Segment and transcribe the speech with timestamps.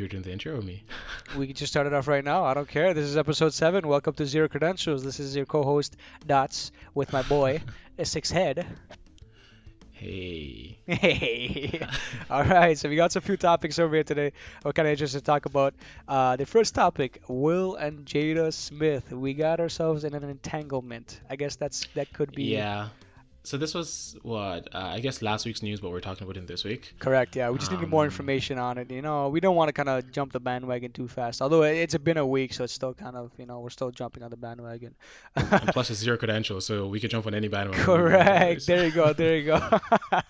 [0.00, 0.82] You were doing the intro with me?
[1.36, 2.42] We can just start it off right now.
[2.44, 2.94] I don't care.
[2.94, 3.86] This is episode seven.
[3.86, 5.04] Welcome to Zero Credentials.
[5.04, 5.94] This is your co-host
[6.26, 7.60] Dots with my boy
[8.02, 8.66] Six Head.
[9.92, 10.78] Hey.
[10.86, 11.86] Hey.
[12.30, 12.78] All right.
[12.78, 14.32] So we got some few topics over here today.
[14.64, 15.74] We're kind of interested to talk about.
[16.08, 19.12] Uh, the first topic: Will and Jada Smith.
[19.12, 21.20] We got ourselves in an entanglement.
[21.28, 22.44] I guess that's that could be.
[22.44, 22.88] Yeah.
[23.42, 26.46] So this was what uh, I guess last week's news, but we're talking about it
[26.46, 26.92] this week.
[26.98, 27.34] Correct.
[27.36, 28.90] Yeah, we just needed more Um, information on it.
[28.90, 31.40] You know, we don't want to kind of jump the bandwagon too fast.
[31.40, 33.90] Although it- it's been a week, so it's still kind of you know we're still
[33.90, 34.94] jumping on the bandwagon.
[35.36, 37.82] And plus, it's zero credentials, so we could jump on any bandwagon.
[37.84, 38.66] Correct.
[38.66, 39.12] There you go.
[39.14, 39.80] There you go.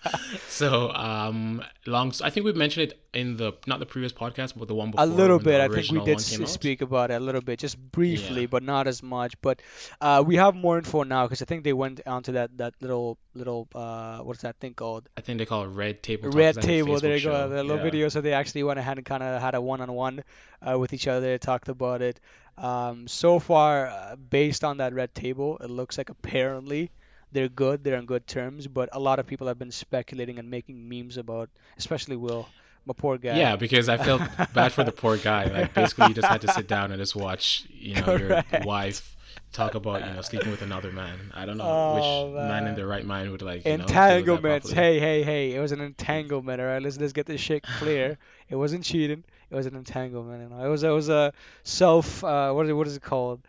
[0.47, 2.13] So, um, long.
[2.23, 5.03] I think we mentioned it in the not the previous podcast, but the one before.
[5.03, 5.59] a little bit.
[5.59, 6.49] I think we did one came s- out.
[6.49, 8.47] speak about it a little bit, just briefly, Yeah.
[8.47, 9.33] but not as much.
[9.41, 9.61] But
[9.99, 13.00] uh, we have more info now because I think they went onto that that little
[13.33, 15.03] little uh, what's that thing called?
[15.17, 16.29] I think they call it Red Table.
[16.29, 16.37] Talk.
[16.37, 16.99] Red like Table.
[16.99, 17.49] There you go.
[17.49, 17.83] The little Yeah.
[17.89, 18.09] video.
[18.09, 20.23] So they actually went ahead and kind of had a one-on-one
[20.61, 22.19] uh, with each other, talked about it.
[22.57, 26.91] Um, so far, uh, based on that Red Table, it looks like apparently
[27.31, 27.83] they're good.
[27.83, 28.67] They're on good terms.
[28.67, 32.47] But a lot of people have been speculating and making memes about, especially Will,
[32.85, 33.37] my poor guy.
[33.37, 34.21] Yeah, because I felt
[34.53, 35.45] bad for the poor guy.
[35.45, 39.15] Like basically, you just had to sit down and just watch, you know, your wife
[39.51, 41.31] talk about, you know, sleeping with another man.
[41.33, 42.57] I don't know Oh, which man.
[42.59, 42.75] in man.
[42.75, 44.71] their right mind would like, you know, deal with that Entanglements.
[44.71, 45.53] Hey, hey, hey.
[45.53, 46.81] It was an entanglement, all right?
[46.81, 48.17] Let's let's get this shit clear.
[48.49, 49.23] It wasn't cheating.
[49.49, 50.43] It was an entanglement.
[50.43, 50.65] You know?
[50.65, 53.41] It was it was a self uh what is it, what is it called?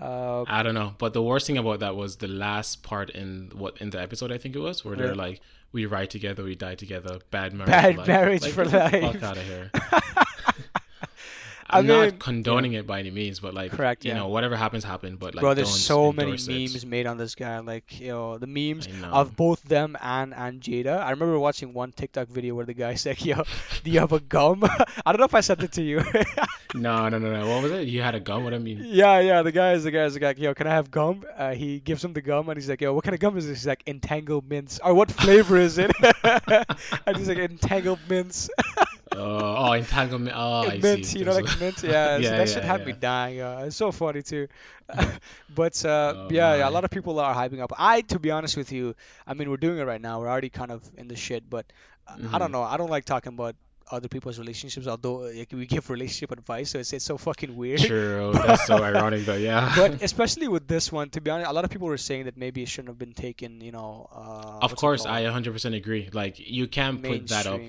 [0.00, 3.50] Uh I don't know, but the worst thing about that was the last part in
[3.54, 5.40] what in the episode I think it was, where they're like,
[5.72, 8.92] "We ride together, we die together, bad marriage, Bad for life." marriage for life.
[9.12, 9.70] Fuck out of here.
[11.70, 14.18] I I'm mean, not condoning it by any means, but like, Correct, you yeah.
[14.18, 15.18] know, whatever happens, happened.
[15.18, 16.48] But like, Bro, there's so many it.
[16.48, 17.58] memes made on this guy.
[17.58, 19.08] Like, you know, the memes know.
[19.08, 20.98] of both them and and Jada.
[20.98, 23.42] I remember watching one TikTok video where the guy said, "Yo,
[23.84, 24.64] do you have a gum?"
[25.06, 26.02] I don't know if I sent it to you.
[26.74, 27.48] No, no, no, no.
[27.48, 27.88] What was it?
[27.88, 28.44] You had a gum?
[28.44, 28.82] What I mean?
[28.84, 29.42] Yeah, yeah.
[29.42, 31.24] The guy is the guy is like, yo, can I have gum?
[31.34, 33.46] Uh, he gives him the gum, and he's like, yo, what kind of gum is
[33.46, 33.60] this?
[33.60, 34.78] He's like, entangled mints.
[34.84, 35.90] Or what flavor is it?
[37.06, 38.50] and he's like, entangled mints.
[39.18, 40.34] Uh, oh, entanglement.
[40.36, 41.18] Oh, I mint, see.
[41.18, 41.82] you know, like mint.
[41.82, 42.98] Yeah, so Yeah, that shit yeah, had me yeah.
[43.00, 43.40] dying.
[43.40, 44.48] Uh, it's so funny too.
[45.54, 47.72] but uh, Oh, yeah, yeah, a lot of people are hyping up.
[47.78, 48.94] I, to be honest with you,
[49.26, 50.20] I mean, we're doing it right now.
[50.20, 51.66] We're already kind of in the shit, but
[52.06, 52.52] uh, I don't Mhm.
[52.52, 52.62] know.
[52.62, 53.54] I don't like talking about
[53.90, 57.80] other people's relationships, although like, we give relationship advice, so it's, it's so fucking weird.
[57.80, 58.32] True.
[58.46, 59.34] That's so ironic, though.
[59.36, 59.72] Yeah.
[59.74, 62.36] But especially with this one, to be honest, a lot of people were saying that
[62.36, 63.62] maybe it shouldn't have been taken.
[63.62, 65.06] You know, uh, of course.
[65.06, 66.10] I 100% agree.
[66.12, 67.60] Like, you can't put that up.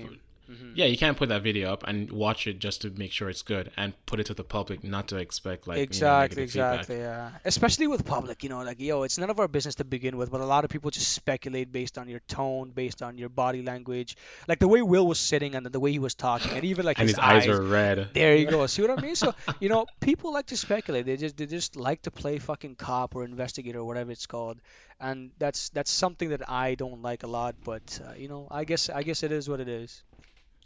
[0.70, 0.76] Mhm.
[0.76, 3.42] Yeah, you can't put that video up and watch it just to make sure it's
[3.42, 6.80] good and put it to the public, not to expect like you know, exactly, feedback.
[6.80, 7.30] exactly, yeah.
[7.44, 10.30] Especially with public, you know, like yo, it's none of our business to begin with,
[10.30, 13.62] but a lot of people just speculate based on your tone, based on your body
[13.62, 14.16] language,
[14.48, 16.98] like the way Will was sitting and the way he was talking, and even like
[16.98, 18.10] And his, his eyes are red.
[18.14, 18.66] There you go.
[18.70, 19.16] See what I mean?
[19.16, 21.06] So you know, people like to speculate.
[21.06, 24.60] They just they just like to play fucking cop or investigator or whatever it's called,
[25.00, 27.56] and that's that's something that I don't like a lot.
[27.64, 30.02] But uh, you know, I guess I guess it is what it is.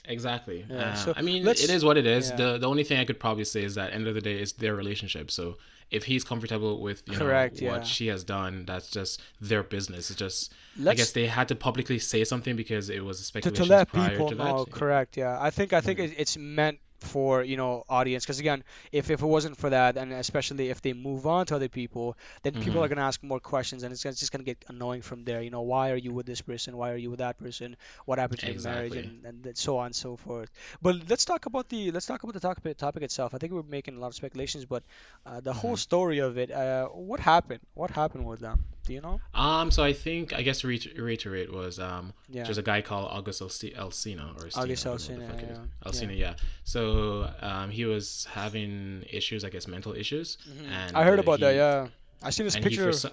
[0.07, 0.65] Exactly.
[0.69, 2.31] Yeah, Uh, so I mean, it is what it is.
[2.31, 2.37] yeah.
[2.37, 4.53] The the only thing I could probably say is that end of the day, it's
[4.53, 5.31] their relationship.
[5.31, 5.57] So
[5.91, 7.73] if he's comfortable with you Correct, know yeah.
[7.73, 10.11] what she has done, that's just their business.
[10.11, 13.25] It's just I Let's guess they had to publicly say something because it was to,
[13.25, 14.73] speculation to let prior people to know that.
[14.73, 16.15] correct yeah i think i think Mhm.
[16.19, 18.25] it's meant for you know audience.
[18.25, 21.57] Because again if, if it wasn't for that and especially if they move on to
[21.57, 22.85] other people then people Mhm.
[22.85, 25.25] are going to ask more questions and it's, it's just going to get annoying from
[25.25, 25.43] there.
[25.43, 26.77] You know why are you with this person?
[26.77, 27.77] Why are you with that person?
[28.07, 28.97] What happened to your marriage?
[28.97, 30.51] And, and so on and so forth.
[30.83, 33.35] But let's talk about the let's talk about the topic topic itself.
[33.35, 34.83] I think we're making a lot of speculations but
[35.27, 35.77] uh, the whole Mhm.
[35.77, 37.61] story of it uh, what happened?
[37.75, 41.53] What happened with them do you know Um, so I think I guess to reiterate
[41.53, 44.93] was um, yeah there's a guy called August Elsina or Estina, August I don't know
[44.93, 45.59] what the Alsina, fuck it is.
[45.59, 46.35] yeah, Elsina, yeah.
[46.65, 50.39] So um, he was having issues, I guess, mental issues.
[50.49, 50.71] Mhm.
[50.71, 51.89] And i heard uh, about that yeah
[52.23, 53.09] i seen this picture c-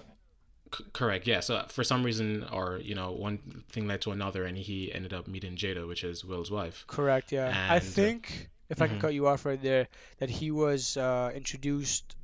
[0.92, 3.38] correct yeah so for some reason or you know one
[3.70, 7.32] thing led to another and he ended up meeting jada which is will's wife Correct,
[7.32, 7.48] yeah.
[7.68, 9.00] I And, uh, think, if I can mhm.
[9.00, 9.88] cut you off right there,
[10.18, 12.16] that he was uh, introduced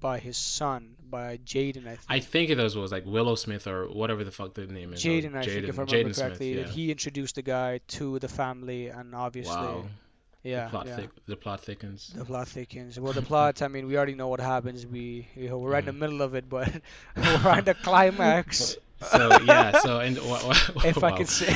[0.00, 2.00] by his son, by Jaden, I think.
[2.08, 5.02] i think it was, was like willow smith or whatever the fuck the name is
[5.02, 6.72] Jaden, I think, if I remember Jaden correctly, smith, yeah.
[6.72, 9.84] he introduced the guy to the family, and obviously, wow
[10.44, 10.96] yeah, the plot yeah.
[10.96, 12.98] thick, the plot thickens The plot thickens.
[12.98, 14.86] Well, the plot, I mean, we already know what happens.
[14.86, 15.98] We, you know, we're right in the Mhm.
[15.98, 16.70] middle of it, but
[17.16, 18.76] we're on the climax.
[19.02, 21.52] so yeah so and what, what, if I could say.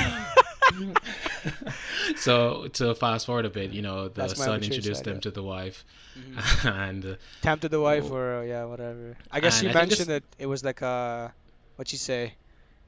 [2.16, 5.84] so to fast forward a bit you know the son introduced them to the wife
[6.12, 6.74] Mhm.
[6.88, 8.16] and uh, Tempted the wife, Oh.
[8.16, 9.16] or uh, yeah, whatever.
[9.30, 11.28] I guess And she I think this- mentioned that it was like uh,
[11.76, 12.34] what she say?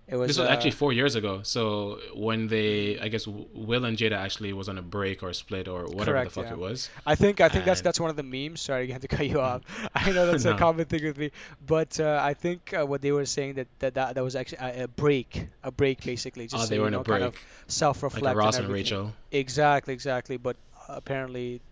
[0.06, 1.40] It was This was uh, actually four years ago.
[1.44, 5.66] So when they, I guess Will and Jada actually was on a break or split
[5.66, 6.52] or whatever Correct, the fuck yeah.
[6.52, 6.90] it was.
[7.06, 8.60] I think I think that's And- that's one of the memes.
[8.60, 9.62] Sorry, I had to cut you off.
[9.94, 11.30] I know that's a common thing with me,
[11.66, 14.58] but uh, I think uh, what they were saying that that, that, that was actually
[14.58, 16.48] a, a break, a break basically.
[16.48, 18.24] Just Oh, they you were in know, a kind break, of self-reflect.
[18.24, 18.74] like Ross and and.
[18.74, 19.12] Rachel.
[19.32, 20.36] Exactly, exactly.
[20.36, 20.56] But
[20.88, 21.62] apparently,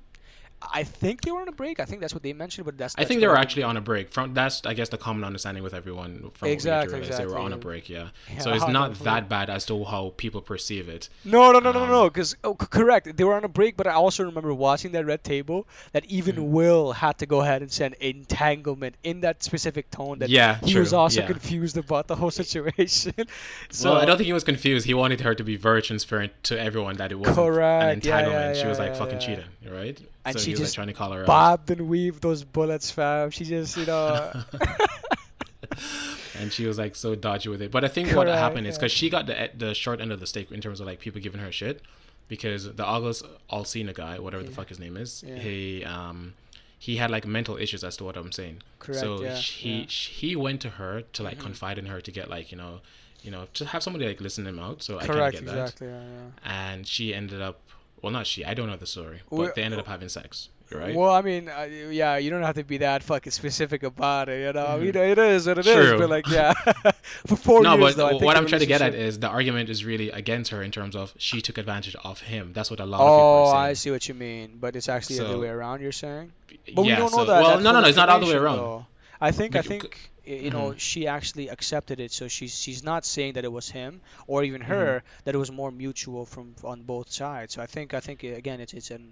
[0.73, 1.81] I think they were on a break.
[1.81, 2.65] I think that's what they mentioned.
[2.65, 4.13] But that's, I think they were actually on a break.
[4.13, 7.39] From that's I guess the common understanding with everyone from Exactly, what get they were
[7.39, 7.89] on a break.
[7.89, 8.09] Yeah.
[8.33, 11.09] Yeah, so it's not that bad as to how people perceive it.
[11.25, 12.05] No, no, no, no, Um, no.
[12.11, 13.77] Because oh, correct, they were on a break.
[13.77, 16.49] But I also remember watching that red table that even Mhm.
[16.51, 20.19] Will had to go ahead and send entanglement in that specific tone.
[20.19, 21.27] That Yeah, he was also yeah.
[21.27, 23.15] confused about the whole situation.
[23.71, 24.87] so well, I don't think he was confused.
[24.87, 28.57] He wanted her to be very transparent to everyone that it Correct, an yeah, entanglement.
[28.57, 29.99] yeah, she was like fucking cheating, right?
[30.25, 31.27] And so she he was like just trying to call her out.
[31.27, 33.31] bobbed and weaved those bullets, fam.
[33.31, 34.33] She just, you know.
[36.39, 37.71] and she was like so dodgy with it.
[37.71, 40.21] But I think what Correct, happened is because she got the the short end of
[40.21, 41.83] the stick in terms of like people giving her shit,
[42.29, 45.37] because the August Alsina guy, whatever the fuck his name is, Yeah.
[45.37, 46.35] he um
[46.79, 48.63] he had like mental issues as to what I'm saying.
[48.79, 49.87] Correct, so yeah, he yeah.
[49.87, 51.43] he went to her to like Mhm.
[51.43, 52.81] confide in her to get like you know
[53.23, 54.83] you know to have somebody like listen him out.
[54.83, 55.63] So I correct, of get that.
[55.63, 55.89] exactly.
[55.89, 56.53] Yeah, yeah.
[56.71, 57.61] And she ended up
[58.03, 60.49] well not she I don't know the story, but Well- they ended up having sex.
[60.75, 60.95] Right.
[60.95, 64.41] Well, I mean, uh, yeah, you don't have to be that fucking specific about it,
[64.47, 64.79] you know.
[64.79, 64.85] Mhm.
[64.87, 65.75] You know, it is what it is.
[65.75, 65.99] True.
[65.99, 66.55] But like, yeah,
[67.27, 69.19] for four no, years but though, I think what I'm trying to get at is
[69.19, 72.53] the argument is really against her in terms of she took advantage of him.
[72.55, 73.57] That's what a lot Oh, of people are saying.
[73.57, 74.57] Oh, I see what you mean.
[74.59, 75.83] But it's actually the other way around.
[75.83, 76.33] You're saying.
[76.75, 77.43] But we don't know that.
[77.43, 78.57] Well, that no, no, no, it's not all the way around.
[78.57, 78.87] though.
[79.29, 79.83] I think I think
[80.25, 80.79] you know Mhm.
[80.89, 83.93] she actually accepted it, so she's she's not saying that it was him
[84.27, 84.71] or even Mm-hmm.
[84.73, 87.55] her that it was more mutual from on both sides.
[87.55, 89.03] So I think I think again it's it's in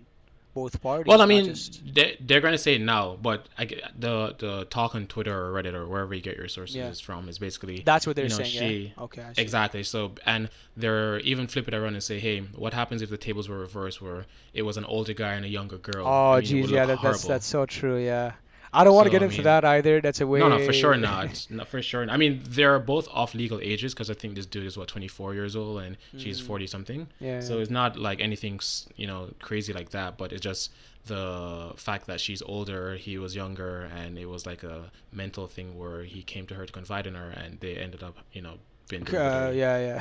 [0.52, 1.06] both parties.
[1.10, 3.66] Well, I mean, just- they, they're going to say it now, but I
[4.06, 6.90] the the talk on Twitter or Reddit or wherever you get your sources Yeah.
[7.08, 8.58] from is basically that's what they're you know, saying.
[8.60, 9.04] she- yeah.
[9.06, 9.26] Okay.
[9.36, 9.82] Exactly.
[9.84, 10.42] So, and
[10.76, 14.02] they're even flip it around and say, hey, what happens if the tables were reversed,
[14.02, 16.04] where it was an older guy and a younger girl?
[16.04, 17.98] Oh, I mean, geez, yeah, that, that's that's so true.
[18.12, 18.32] Yeah.
[18.72, 20.00] I don't want to So, get I into mean- that either.
[20.00, 20.38] That's a way.
[20.38, 21.46] No, no, for sure not.
[21.50, 22.08] No, for sure.
[22.08, 25.34] I mean, they're both off legal ages because I think this dude is what 24
[25.34, 26.46] years old and she's Mm.
[26.46, 27.06] 40 something.
[27.18, 27.40] Yeah.
[27.40, 28.60] So it's not like anything,
[28.96, 30.16] you know, crazy like that.
[30.18, 30.70] But it's just
[31.06, 35.76] the fact that she's older, he was younger, and it was like a mental thing
[35.78, 38.54] where he came to her to confide in her, and they ended up, you know,
[38.88, 39.02] being.
[39.08, 39.98] Uh, yeah,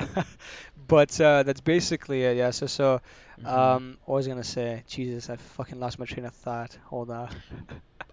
[0.00, 0.22] yeah.
[0.86, 2.36] but uh, that's basically it.
[2.36, 2.50] Yeah.
[2.50, 3.00] So so
[3.38, 3.46] Mm-hmm.
[3.48, 4.82] um, what was I gonna say?
[4.88, 6.78] Jesus, I fucking lost my train of thought.
[6.86, 7.28] Hold on.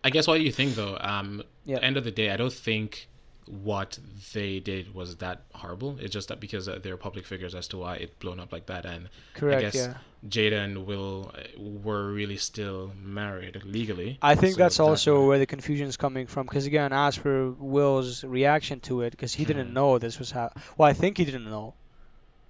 [0.04, 0.98] I guess what you think though.
[1.00, 1.78] Um, Yeah.
[1.80, 3.08] End of the day, I don't think
[3.48, 3.98] what
[4.34, 5.98] they did was that horrible.
[6.02, 8.66] It's just that because uh, they're public figures as to why it blown up like
[8.66, 9.62] that, and Correct.
[9.62, 9.94] guess yeah.
[10.28, 14.18] Jada and Will uh, were really still married legally.
[14.22, 16.48] I think So that's also where the confusion is coming from.
[16.48, 19.74] Because again, as for Will's reaction to it, because he didn't Mhm.
[19.74, 20.52] know this was how.
[20.78, 21.76] Well, I think he didn't know.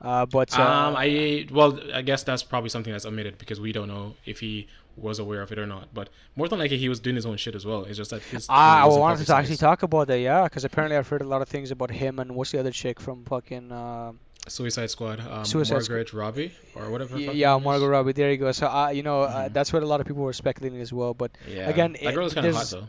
[0.04, 3.72] Uh, but uh, Um, I well, I guess that's probably something that's omitted because we
[3.72, 4.68] don't know if he
[4.98, 5.88] was aware of it or not.
[5.94, 7.86] But more than likely, he was doing his own shit as well.
[7.86, 8.46] It's just that his.
[8.50, 11.42] Ah, I wanted to actually talk about that, yeah, because apparently I've heard a lot
[11.42, 14.12] of things about him and what's the other chick from fucking uh,
[14.50, 15.20] Suicide Squad.
[15.22, 17.18] Um, Suicide Squ- Margaret Robbie or whatever.
[17.18, 17.64] yeah, is.
[17.64, 18.12] Margot Robbie.
[18.12, 18.52] There you go.
[18.52, 19.54] So uh, you know, uh, Mhm.
[19.54, 21.14] that's what a lot of people were speculating as well.
[21.14, 21.70] But Yeah.
[21.70, 22.88] again, that girl is kind of hot though.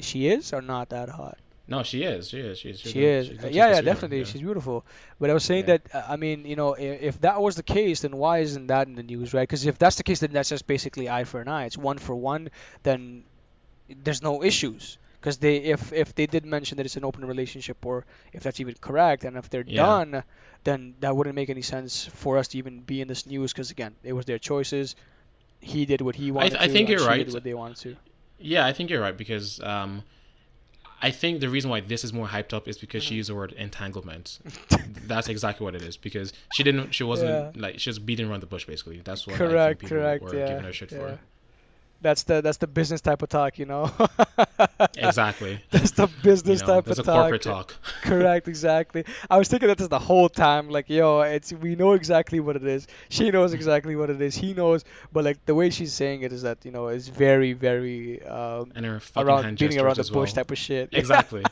[0.00, 1.38] she is or not that hot?
[1.68, 2.28] No, she is.
[2.28, 2.58] She is.
[2.58, 2.80] She's.
[2.80, 3.26] she's She is.
[3.28, 4.18] she's yeah, yeah, definitely.
[4.18, 4.24] yeah.
[4.24, 4.84] She's beautiful.
[5.20, 5.78] But I was saying Yeah.
[5.78, 8.88] that uh, I mean, you know, if, that was the case, then why isn't that
[8.88, 9.42] in the news, right?
[9.48, 11.64] Because if that's the case, then that's just basically eye for an eye.
[11.66, 12.50] It's one for one.
[12.82, 13.24] Then
[14.02, 14.98] there's no issues.
[15.20, 18.58] Because they, if if they did mention that it's an open relationship, or if that's
[18.58, 19.82] even correct, and if they're Yeah.
[19.82, 20.24] done,
[20.64, 23.52] then that wouldn't make any sense for us to even be in this news.
[23.52, 24.96] Because again, it was their choices.
[25.60, 26.62] He did what he wanted I to.
[26.64, 27.24] I think you're she right.
[27.24, 27.96] Did what they wanted to.
[28.40, 30.02] Yeah, I think you're right because um,
[31.02, 33.08] I think the reason why this is more hyped up is because Mm-hmm.
[33.08, 34.38] she used the word entanglement.
[35.06, 36.92] That's exactly what it is because she didn't.
[36.94, 37.60] She wasn't Yeah.
[37.60, 39.00] like she was beating around the bush basically.
[39.04, 40.98] That's what I Correct, think people correct, were yeah, giving her shit yeah.
[40.98, 41.18] for.
[42.02, 43.90] That's the that's the business type of talk, you know.
[44.96, 45.60] Exactly.
[45.70, 47.68] That's the You business know, type that's of a corporate talk.
[47.68, 47.78] talk.
[48.02, 49.04] Correct, exactly.
[49.30, 50.68] I was thinking that this the whole time.
[50.68, 52.86] Like, yo, it's we know exactly what it is.
[53.08, 54.34] She knows exactly what it is.
[54.34, 57.52] He knows, but like the way she's saying it is that you know it's very,
[57.52, 60.34] very um, And her fucking around beating around the bush well.
[60.34, 60.90] type of shit.
[61.02, 61.44] Exactly.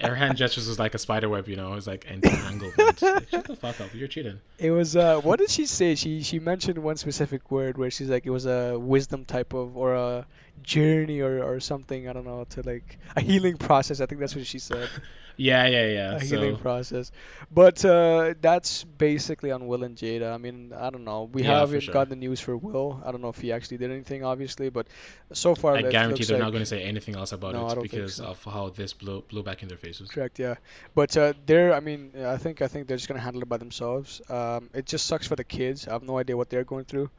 [0.00, 1.72] Her hand gestures was like a spider web, you know.
[1.72, 2.72] It was like entangled.
[2.78, 3.94] like, shut the fuck up.
[3.94, 4.40] You're cheating.
[4.58, 5.94] It was uh, what did she say?
[5.94, 9.76] She she mentioned one specific word where she's like it was a wisdom type of
[9.76, 10.26] or a
[10.62, 12.08] journey or, or something.
[12.08, 14.00] I don't know to like a healing process.
[14.00, 14.88] I think that's what she said.
[15.38, 16.16] Yeah, yeah, yeah.
[16.16, 17.12] A healing So process.
[17.48, 20.34] But uh, that's basically on Will and Jada.
[20.34, 21.30] I mean, I don't know.
[21.32, 21.94] We yeah, haven't sure.
[21.94, 23.00] got the news for Will.
[23.06, 24.88] I don't know if he actually did anything, obviously, but
[25.32, 28.16] so far I guarantee they're not going to say anything else about no, it because
[28.16, 28.24] so.
[28.24, 30.10] of how this blew blew back in their faces.
[30.10, 30.56] Correct, yeah.
[30.96, 33.58] But uh, they're, I mean, I think I think they're just gonna handle it by
[33.58, 34.20] themselves.
[34.28, 35.86] Um, it just sucks for the kids.
[35.86, 37.10] I have no idea what they're going through.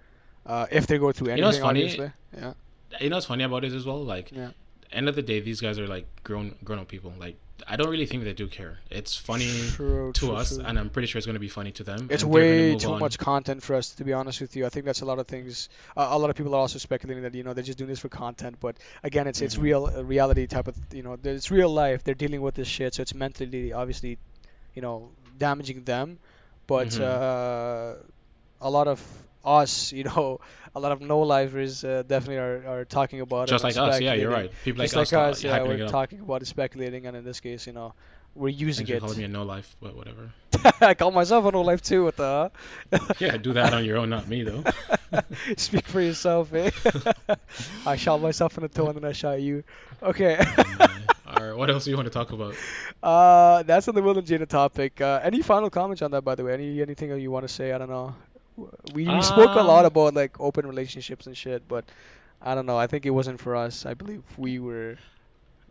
[0.46, 1.84] Uh, if they go through You know what's anything, funny?
[1.84, 2.12] obviously.
[2.36, 2.54] Yeah,
[3.00, 4.04] You know what's funny about it as well?
[4.04, 4.50] Like, yeah.
[4.92, 7.14] end of the day, these guys are like grown grown up people.
[7.20, 8.78] Like, I don't really think they do care.
[8.90, 10.64] It's funny True, to true, us, true.
[10.66, 12.08] and I'm pretty sure it's going to be funny to them.
[12.10, 13.00] It's and they're going to way too on.
[13.00, 14.66] much content for us, to be honest with you.
[14.66, 15.70] I think that's a lot of things.
[15.96, 18.00] Uh, a lot of people are also speculating that you know they're just doing this
[18.00, 19.62] for content, but again, it's it's Mhm.
[19.64, 22.04] real uh, reality type of you know it's real life.
[22.04, 24.18] They're dealing with this shit, so it's mentally obviously,
[24.74, 26.20] you know, damaging them.
[26.68, 27.02] But Mhm.
[27.02, 27.96] uh,
[28.62, 29.02] a lot of
[29.44, 30.40] us, you know,
[30.76, 33.96] a lot of no lifers uh, definitely are, are talking about Just it and like
[33.96, 34.52] us, yeah, you're right.
[34.64, 37.40] People like Just us, like us, yeah, we're talking about it, speculating, and in this
[37.40, 37.94] case, you know,
[38.36, 39.02] we're using Thanks it.
[39.02, 40.32] calling me a no life, but whatever.
[40.82, 42.06] I call myself a no life too.
[42.06, 42.52] What the?
[43.20, 44.64] Yeah, do that on your own, not me though.
[45.58, 46.72] Speak for yourself, eh?
[47.86, 49.64] I shot myself in the toe and then I shot you.
[50.02, 50.38] Okay.
[51.26, 52.56] All right, what else do you want to talk about?
[53.04, 55.02] Uh, that's on the Will and Jada topic.
[55.02, 56.54] Uh, any final comments on that, by the way?
[56.54, 57.72] Any anything you want to say?
[57.72, 58.16] I don't know.
[58.94, 61.86] We we spoke a lot Um, about like open relationships and shit, but
[62.42, 62.78] I don't know.
[62.78, 63.86] I think it wasn't for us.
[63.86, 64.98] I believe we were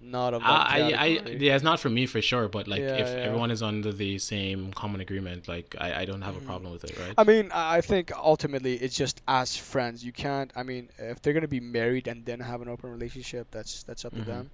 [0.01, 1.07] not of that I, I, I,
[1.41, 3.27] yeah, it's not for me for sure, but like Yeah, if yeah.
[3.27, 6.85] everyone is under the same common agreement, like I, I don't have a problem with
[6.85, 7.15] it, right?
[7.19, 10.05] I mean, I think ultimately it's just as friends.
[10.05, 10.53] You can't.
[10.55, 14.05] I mean, if they're gonna be married and then have an open relationship, that's that's
[14.05, 14.27] up to Mhm.
[14.27, 14.51] them.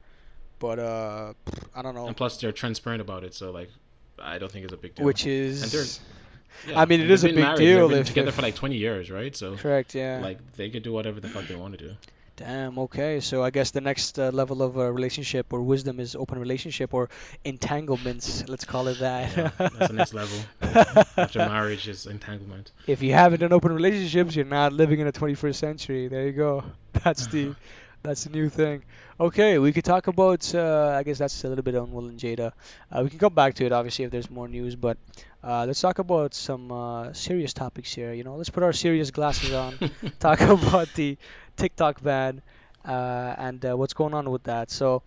[0.60, 1.34] But uh,
[1.74, 2.06] I don't know.
[2.06, 3.70] And plus, they're transparent about it, so like,
[4.18, 5.04] I don't think it's a big deal.
[5.04, 6.00] Which is
[6.68, 8.54] yeah, I mean, it is a big married, deal They've been together if- for like
[8.54, 9.34] 20 years, right?
[9.36, 9.94] So correct.
[9.94, 10.20] Yeah.
[10.22, 11.94] like, they could do whatever the fuck they want to do.
[12.36, 12.78] Damn.
[12.80, 13.20] Okay.
[13.20, 16.92] So I guess the next uh, level of uh, relationship or wisdom is open relationship
[16.92, 17.08] or
[17.44, 18.48] entanglements.
[18.48, 19.36] Let's call it that.
[19.36, 20.36] Yeah, that's the next level.
[21.16, 22.72] After marriage is entanglement.
[22.88, 26.08] if you haven't done open relationships, you're not living in the 21st century.
[26.08, 26.64] There you go.
[27.04, 27.54] That's the
[28.04, 28.84] that's the new thing.
[29.18, 30.54] Okay, we could talk about.
[30.54, 32.52] Uh, I guess that's a little bit on Will and Jada.
[32.92, 34.98] Uh, we can come back to it obviously if there's more news, but
[35.42, 38.12] uh, let's talk about some uh, serious topics here.
[38.12, 39.78] You know, let's put our serious glasses on.
[40.20, 41.16] talk about the
[41.56, 42.42] TikTok ban
[42.84, 44.70] uh, and uh, what's going on with that.
[44.70, 45.02] So,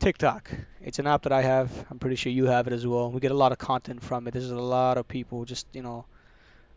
[0.00, 0.50] TikTok,
[0.82, 1.70] it's an app that I have.
[1.90, 3.10] I'm pretty sure you have it as well.
[3.12, 4.32] We get a lot of content from it.
[4.32, 6.06] There's a lot of people just you know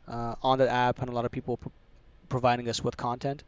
[0.08, 1.72] uh, on the app and a lot of people pro-
[2.29, 3.44] providing us with content.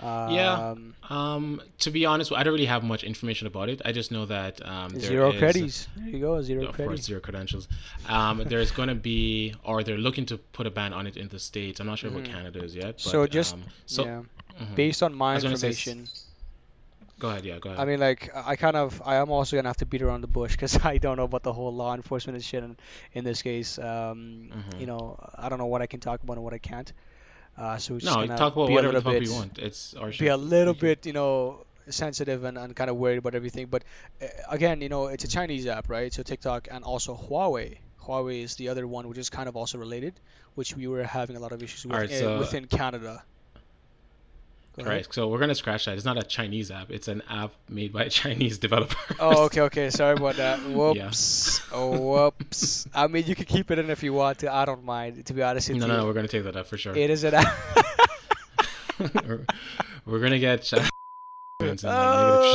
[0.00, 0.70] Yeah.
[0.70, 3.82] Um, Um, to be honest, I don't really have much information about it.
[3.84, 5.88] I just know that um, there zero is- credits.
[5.96, 6.88] There you go, zero of credits.
[6.88, 7.68] course, zero credentials.
[8.08, 11.28] Um, there's going to be, or they're looking to put a ban on it in
[11.28, 11.78] the states.
[11.80, 12.32] I'm not sure what Mhm.
[12.32, 12.94] Canada is yet.
[12.94, 14.22] But, So just- um, so yeah.
[14.60, 14.74] mhm.
[14.74, 16.08] Based on my say information,
[17.18, 17.80] go ahead, yeah, go ahead.
[17.80, 20.26] I mean, like, I kind of, I am also gonna have to beat around the
[20.26, 22.64] bush because I don't know about the whole law enforcement and shit.
[22.64, 22.76] In,
[23.12, 24.80] in this case, um, Mhm.
[24.80, 26.92] you know, I don't know what I can talk about and what I can't.
[27.56, 29.58] Uh, so no, talk about whatever the fuck bit, we want.
[29.58, 33.34] It's our be a little bit, you know, sensitive and, and kind of worried about
[33.34, 33.66] everything.
[33.66, 33.84] But
[34.20, 36.12] uh, again, you know, it's a Chinese app, right?
[36.12, 37.78] So TikTok and also Huawei.
[38.02, 40.14] Huawei is the other one, which is kind of also related,
[40.56, 43.22] which we were having a lot of issues with Alright, uh, within Canada.
[44.76, 44.92] Go ahead.
[44.92, 45.94] Right, so we're gonna scratch that.
[45.96, 46.90] It's not a Chinese app.
[46.90, 48.96] It's an app made by a Chinese developer.
[49.20, 49.90] Oh, okay, okay.
[49.90, 50.58] Sorry about that.
[50.68, 51.60] Whoops.
[51.72, 52.86] Oh, whoops.
[52.92, 54.52] I mean, you can keep it in if you want to.
[54.52, 55.92] I don't mind, to be honest with No, you.
[55.92, 56.96] no, no, we're gonna take that up for sure.
[56.96, 57.56] It is an app.
[59.24, 59.46] we're,
[60.06, 60.93] we're gonna get China and that negative
[61.60, 62.52] Oh,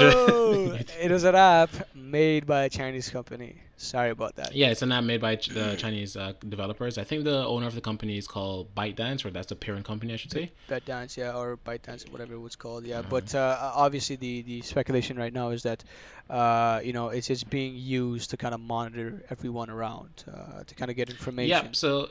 [0.78, 0.90] shit.
[1.02, 3.56] it is an app made by a Chinese company.
[3.78, 4.54] Sorry about that.
[4.54, 6.98] yeah, it's an app made by Ch- the Chinese uh, developers.
[6.98, 10.12] I think the owner of the company is called ByteDance, or that's the parent company,
[10.12, 10.52] I should say.
[10.70, 13.00] ByteDance, yeah, or ByteDance, whatever it was called, yeah.
[13.00, 13.08] Uh-huh.
[13.10, 15.86] But uh, obviously, the the speculation right now is that,
[16.30, 20.76] uh, you know, it's it's being used to kind of monitor everyone around, uh, to
[20.76, 21.50] kind of get information.
[21.50, 22.10] Yeah, so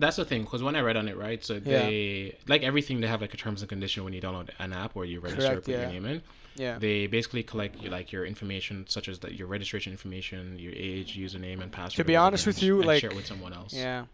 [0.00, 0.42] that's the thing.
[0.42, 1.60] Because when I read on it, right, so Yeah.
[1.82, 3.00] they like everything.
[3.00, 5.46] They have like a terms and condition when you download an app or you register,
[5.48, 6.22] Correct, put your name in.
[6.56, 6.78] Yeah.
[6.78, 11.16] They basically collect your, like your information, such as that your registration information, your age,
[11.16, 11.98] username, and password.
[11.98, 13.72] To be honest with you, and like- share it with someone else.
[13.72, 14.06] Yeah,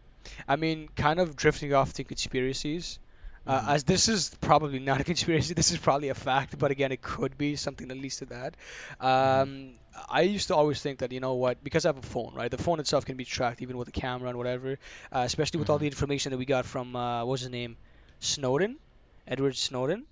[0.46, 2.98] I mean, kind of drifting off to conspiracies.
[3.46, 3.68] Uh, Mhm.
[3.74, 7.00] As this is probably not a conspiracy, this is probably a fact, but again, it
[7.02, 8.54] could be something that leads to that.
[9.00, 9.74] Um,
[10.08, 12.50] I used to always think that you know what, because I have a phone, right?
[12.50, 14.72] The phone itself can be tracked even with a camera and whatever.
[15.12, 17.76] Uh, especially with all the information that we got from uh, what was his name,
[18.20, 18.76] Snowden,
[19.26, 20.04] Edward Snowden.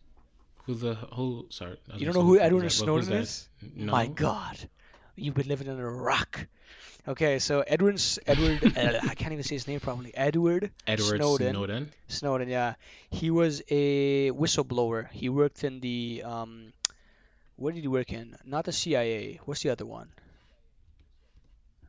[0.66, 1.46] Who the who?
[1.50, 3.48] Sorry, You don't know who Edward is that, but who's Snowden is?
[3.76, 3.92] No.
[3.92, 4.56] My God,
[5.16, 6.46] you've been living under a rock.
[7.06, 10.12] Okay, so Edward Edward uh, I can't even say his name properly.
[10.16, 11.54] Edward Edward Snowden.
[11.54, 11.92] Snowden.
[12.08, 12.74] Snowden, yeah.
[13.10, 15.10] He was a whistleblower.
[15.10, 16.72] He worked in the um,
[17.56, 18.36] Where did he work in?
[18.46, 19.38] Not the CIA.
[19.44, 20.08] What's the other one?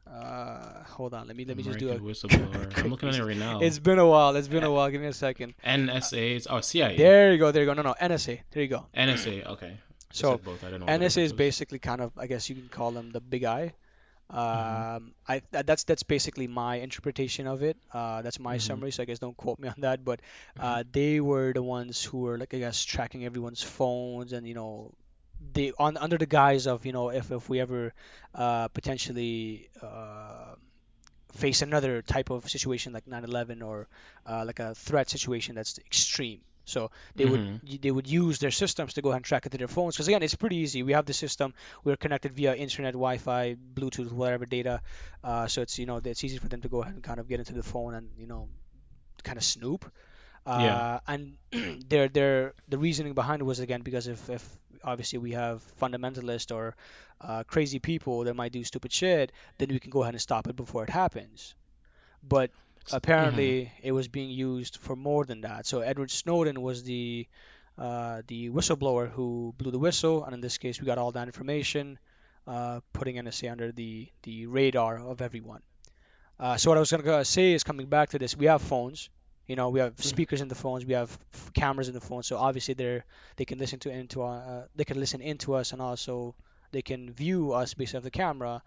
[0.05, 1.27] Uh, hold on.
[1.27, 2.77] Let me let me just do a whistleblower.
[2.83, 3.61] I'm looking at it right now.
[3.61, 4.35] It's been a while.
[4.35, 4.89] It's been a while.
[4.89, 5.53] Give me a second.
[5.65, 6.45] NSA.
[6.49, 6.97] Oh, CIA.
[6.97, 7.51] There you go.
[7.51, 7.73] There you go.
[7.73, 7.95] No, no.
[8.01, 8.41] NSA.
[8.51, 8.85] There you go.
[8.95, 9.45] NSA.
[9.47, 9.77] Okay.
[10.11, 10.61] So both.
[10.65, 10.85] I don't know.
[10.87, 13.73] NSA is basically kind of, I guess you can call them the big eye.
[14.53, 14.81] Mm-hmm.
[14.95, 17.77] Um, I that, that's that's basically my interpretation of it.
[17.93, 18.57] Uh, that's my Mhm.
[18.57, 18.91] summary.
[18.91, 20.03] So I guess don't quote me on that.
[20.03, 20.21] But
[20.57, 20.75] Mm-hmm.
[20.75, 24.53] uh, they were the ones who were like I guess tracking everyone's phones and you
[24.55, 24.93] know
[25.53, 27.93] they on under the guise of you know if if we ever
[28.33, 30.55] uh, potentially uh,
[31.33, 33.87] face another type of situation like 9/11 or
[34.25, 36.41] uh, like a threat situation that's extreme.
[36.65, 37.59] So they would Mhm.
[37.71, 39.95] y- they would use their systems to go ahead and track it to their phones.
[39.95, 40.83] Because again, it's pretty easy.
[40.83, 41.53] We have the system.
[41.83, 44.81] We're connected via internet, Wi-Fi, Bluetooth, whatever data.
[45.23, 47.27] Uh, so it's you know it's easy for them to go ahead and kind of
[47.27, 48.49] get into the phone and you know
[49.23, 49.85] kind of snoop.
[50.45, 50.99] Uh, Yeah.
[51.07, 51.37] And
[51.89, 54.43] their their the reasoning behind it was again because if if
[54.83, 56.75] obviously we have fundamentalist or
[57.21, 60.47] uh, crazy people that might do stupid shit, then we can go ahead and stop
[60.47, 61.55] it before it happens.
[62.21, 62.51] But
[62.85, 65.65] S- apparently it was being used for more than that.
[65.65, 67.27] So Edward Snowden was the
[67.77, 71.27] uh, the whistleblower who blew the whistle, and in this case, we got all that
[71.27, 71.99] information,
[72.47, 75.61] uh, putting NSA under the the radar of everyone.
[76.39, 79.09] Uh, so what I was gonna say is coming back to this, we have phones.
[79.47, 82.27] You know, we have speakers in the phones, we have f- cameras in the phones.
[82.27, 83.05] So obviously, they're
[83.37, 86.35] they can listen to into our, uh, they can listen into us, and also
[86.71, 88.61] they can view us based off the camera.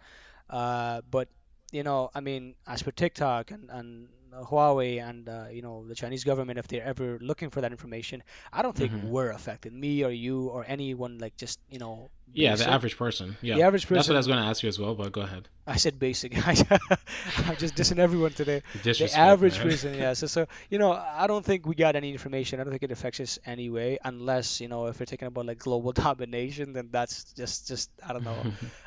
[0.48, 1.28] Uh, but
[1.72, 5.94] you know, I mean, as for TikTok and and Huawei and uh, you know the
[5.94, 9.04] Chinese government, if they're ever looking for that information, I don't think Mhm.
[9.11, 9.73] we're affected.
[9.73, 12.11] Me or you or anyone like just you know.
[12.35, 13.38] Yeah, the average person.
[13.40, 13.54] Yeah.
[13.56, 13.94] The average person.
[13.97, 14.16] That's what.
[14.16, 15.49] I was going to ask you as well, but go ahead.
[15.66, 16.37] I said basic.
[16.47, 18.62] I'm just dissing everyone today.
[18.82, 19.68] The average man.
[19.68, 20.12] person, yeah.
[20.12, 22.61] So, so you know, I don't think we got any information.
[22.61, 25.58] I don't think it affects us anyway, unless you know, if we're talking about like
[25.58, 28.37] global domination, then that's just, just I don't know.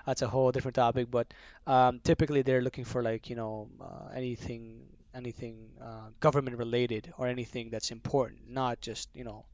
[0.06, 1.10] That's a whole different topic.
[1.10, 1.34] But
[1.66, 4.82] um, typically, they're looking for like you know uh, anything,
[5.14, 9.46] anything uh, government related or anything that's important, not just you know.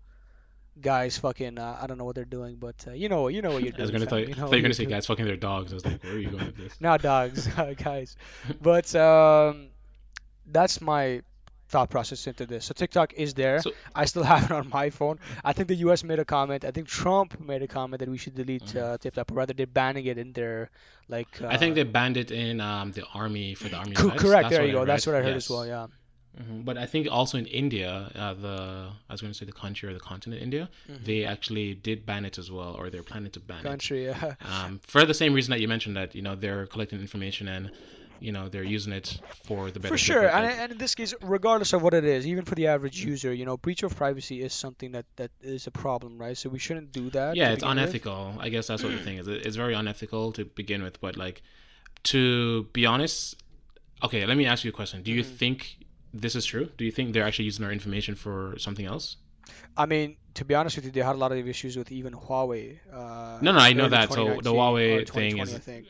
[0.79, 3.51] Guys, fucking, uh, I don't know what they're doing, but uh, you know, you know
[3.51, 3.81] what you're doing.
[3.81, 4.71] I was going to tell you, You know I what thought you were you're going
[4.71, 4.89] to say doing.
[4.89, 5.71] guys fucking their dogs.
[5.71, 6.77] I was like, where are you going with this?
[6.81, 7.47] Not dogs,
[7.77, 8.15] guys.
[8.61, 9.69] But um,
[10.45, 11.21] that's my
[11.69, 12.65] thought process into this.
[12.65, 13.61] So TikTok is there.
[13.61, 15.19] So, I still have it on my phone.
[15.43, 16.03] I think the U.S.
[16.03, 16.63] made a comment.
[16.65, 18.81] I think Trump made a comment that we should delete Mhm.
[18.81, 20.69] uh, TikTok, or rather they're banning it in their
[21.09, 21.41] like.
[21.41, 23.93] Uh, I think they banned it in um, the army for the army.
[23.93, 24.43] co- correct.
[24.49, 24.85] That's there you go.
[24.85, 25.45] That's what I heard Yes.
[25.45, 25.65] as well.
[25.67, 25.87] Yeah.
[26.41, 26.63] Mhm.
[26.65, 29.89] But I think also in India, uh, the I was going to say the country
[29.89, 31.03] or the continent India, Mhm.
[31.03, 34.05] they actually did ban it as well, or they're planning to ban Country.
[34.05, 34.33] Yeah.
[34.33, 34.45] it.
[34.55, 37.71] Um, for the same reason that you mentioned that you know they're collecting information and
[38.19, 39.89] you know they're using it for the benefit.
[39.89, 42.67] For sure, and, and in this case, regardless of what it is, even for the
[42.67, 46.37] average user, you know, breach of privacy is something that, that is a problem, right?
[46.37, 47.35] So we shouldn't do that.
[47.35, 47.77] yeah, it's begin with.
[47.83, 48.35] unethical.
[48.39, 49.27] I guess that's what the thing is.
[49.27, 51.41] It's very unethical to begin with, but like
[52.03, 53.35] to be honest,
[54.03, 55.01] okay, let me ask you a question.
[55.03, 55.37] Do you Mhm.
[55.37, 55.77] think
[56.13, 56.69] this is true?
[56.77, 59.17] Do you think they're actually using our information for something else?
[59.77, 62.13] I mean, to be honest with you, they had a lot of issues with even
[62.13, 62.79] Huawei.
[62.91, 64.11] Uh, No, no, I know that.
[64.11, 65.87] So the Huawei thing 2020, is-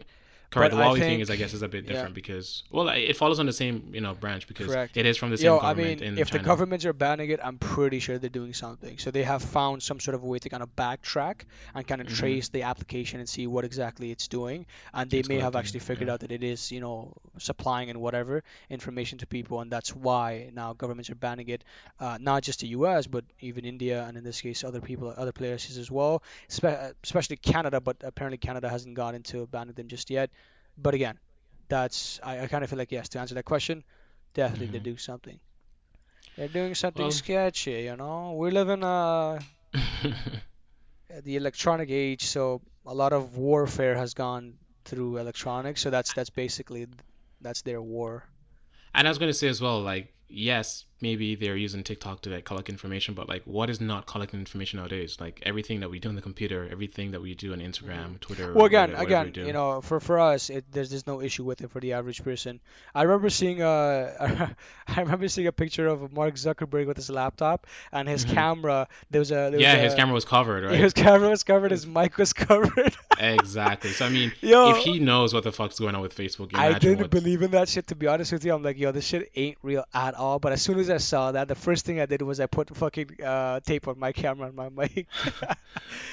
[0.58, 0.70] I.
[0.70, 0.72] Correct.
[0.76, 1.94] But the I Huawei thing is, I guess, is a bit yeah.
[1.94, 4.98] different because, well, it follows on the same, you know, branch because Correct.
[4.98, 6.44] it is from the same Yo, I government mean, in if China.
[6.44, 8.98] the governments are banning it, I'm pretty sure they're doing something.
[8.98, 11.42] So they have found some sort of way to kind of backtrack
[11.76, 12.16] and kind of Mhm.
[12.16, 14.66] trace the application and see what exactly it's doing.
[14.94, 16.14] And they It's may have actually figured yeah.
[16.16, 20.50] out that it is, you know, supplying and whatever information to people, and that's why
[20.54, 21.64] now governments are banning it.
[22.00, 25.32] Uh, not just the U.S., but even India, and in this case, other people, other
[25.32, 27.80] places as well, spe- especially Canada.
[27.80, 30.30] But apparently, Canada hasn't gone into banning them just yet.
[30.78, 31.18] But again,
[31.70, 33.84] that's I, I kind of feel like yes to answer that question,
[34.34, 34.84] definitely they Mhm.
[34.94, 35.40] do something.
[36.36, 38.34] They're doing something Well- sketchy, you know.
[38.34, 39.40] We live in uh,
[41.24, 44.54] the electronic age, so a lot of warfare has gone
[44.86, 45.82] through electronics.
[45.82, 46.88] So that's that's basically
[47.42, 48.24] that's their war.
[48.94, 52.30] and I was going to say as well, like, yes, maybe they're using TikTok to
[52.32, 55.18] like collect information, but like, what is not collecting information nowadays?
[55.20, 58.52] Like everything that we do on the computer, everything that we do on Instagram, Twitter.
[58.54, 61.70] Well, again, again, you know, for for us, it, there's there's no issue with it
[61.72, 62.60] for the average person.
[62.96, 64.56] I remember seeing a,
[64.88, 68.34] I remember seeing a picture of Mark Zuckerberg with his laptop and his Mhm.
[68.34, 68.88] camera.
[69.12, 70.74] There was a there yeah, was his a- camera was covered, right?
[70.80, 71.72] His camera was covered.
[71.72, 72.96] His mic was covered.
[73.20, 73.92] exactly.
[73.92, 76.80] So I mean, Yo, if he knows what the fuck's going on with Facebook, I
[76.80, 77.12] didn't what.
[77.12, 77.88] believe in that shit.
[77.88, 80.40] To be honest with you, I'm like, yo, this shit ain't real at all.
[80.40, 82.76] But as soon as I saw that, the first thing I did was I put
[82.76, 85.08] fucking uh, tape on my camera and my mic.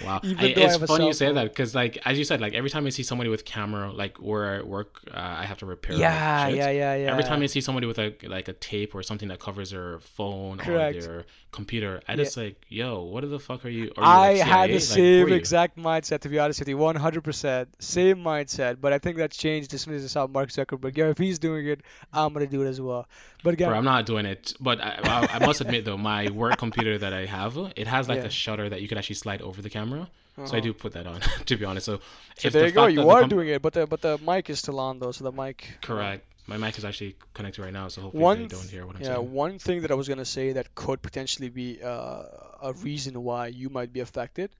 [0.04, 2.54] Wow, I- I it's have funny you say that because, like, as you said, like
[2.54, 5.66] every time I see somebody with camera, like where I work, uh, I have to
[5.66, 5.96] repair.
[5.96, 7.10] Yeah, yeah, yeah, yeah.
[7.10, 9.98] Every time I see somebody with a like a tape or something that covers their
[10.00, 10.98] phone Correct.
[10.98, 12.16] or their computer, I Yeah.
[12.16, 13.84] just like, yo, what the fuck are you?
[13.96, 14.74] Are you I like, had the?
[14.74, 17.66] Like, same exact mindset, to be honest with you, 100%.
[17.78, 20.96] Same mindset, but I think that's changed as soon as I saw Mark Zuckerberg.
[20.96, 21.80] Yeah, if he's doing it,
[22.12, 23.06] I'm gonna do it as well.
[23.42, 26.28] But again, Bro, I'm not doing it, but I, I, I must admit though, my
[26.30, 28.26] work computer that I have, it has like Yeah.
[28.26, 30.08] a shutter that you can actually slide over the camera.
[30.44, 30.60] So I Uh-huh.
[30.60, 31.86] do put that on, to be honest.
[31.86, 32.00] So,
[32.36, 32.86] So if there the you go.
[32.86, 35.12] You are com- doing it, but the but the mic is still on though.
[35.12, 35.78] So the mic.
[35.80, 36.26] correct.
[36.46, 39.02] My mic is actually connected right now, so hopefully One they don't hear what I'm
[39.02, 39.32] Yeah, saying.
[39.32, 42.24] one thing that I was gonna say that could potentially be uh,
[42.62, 44.50] a reason why you might be affected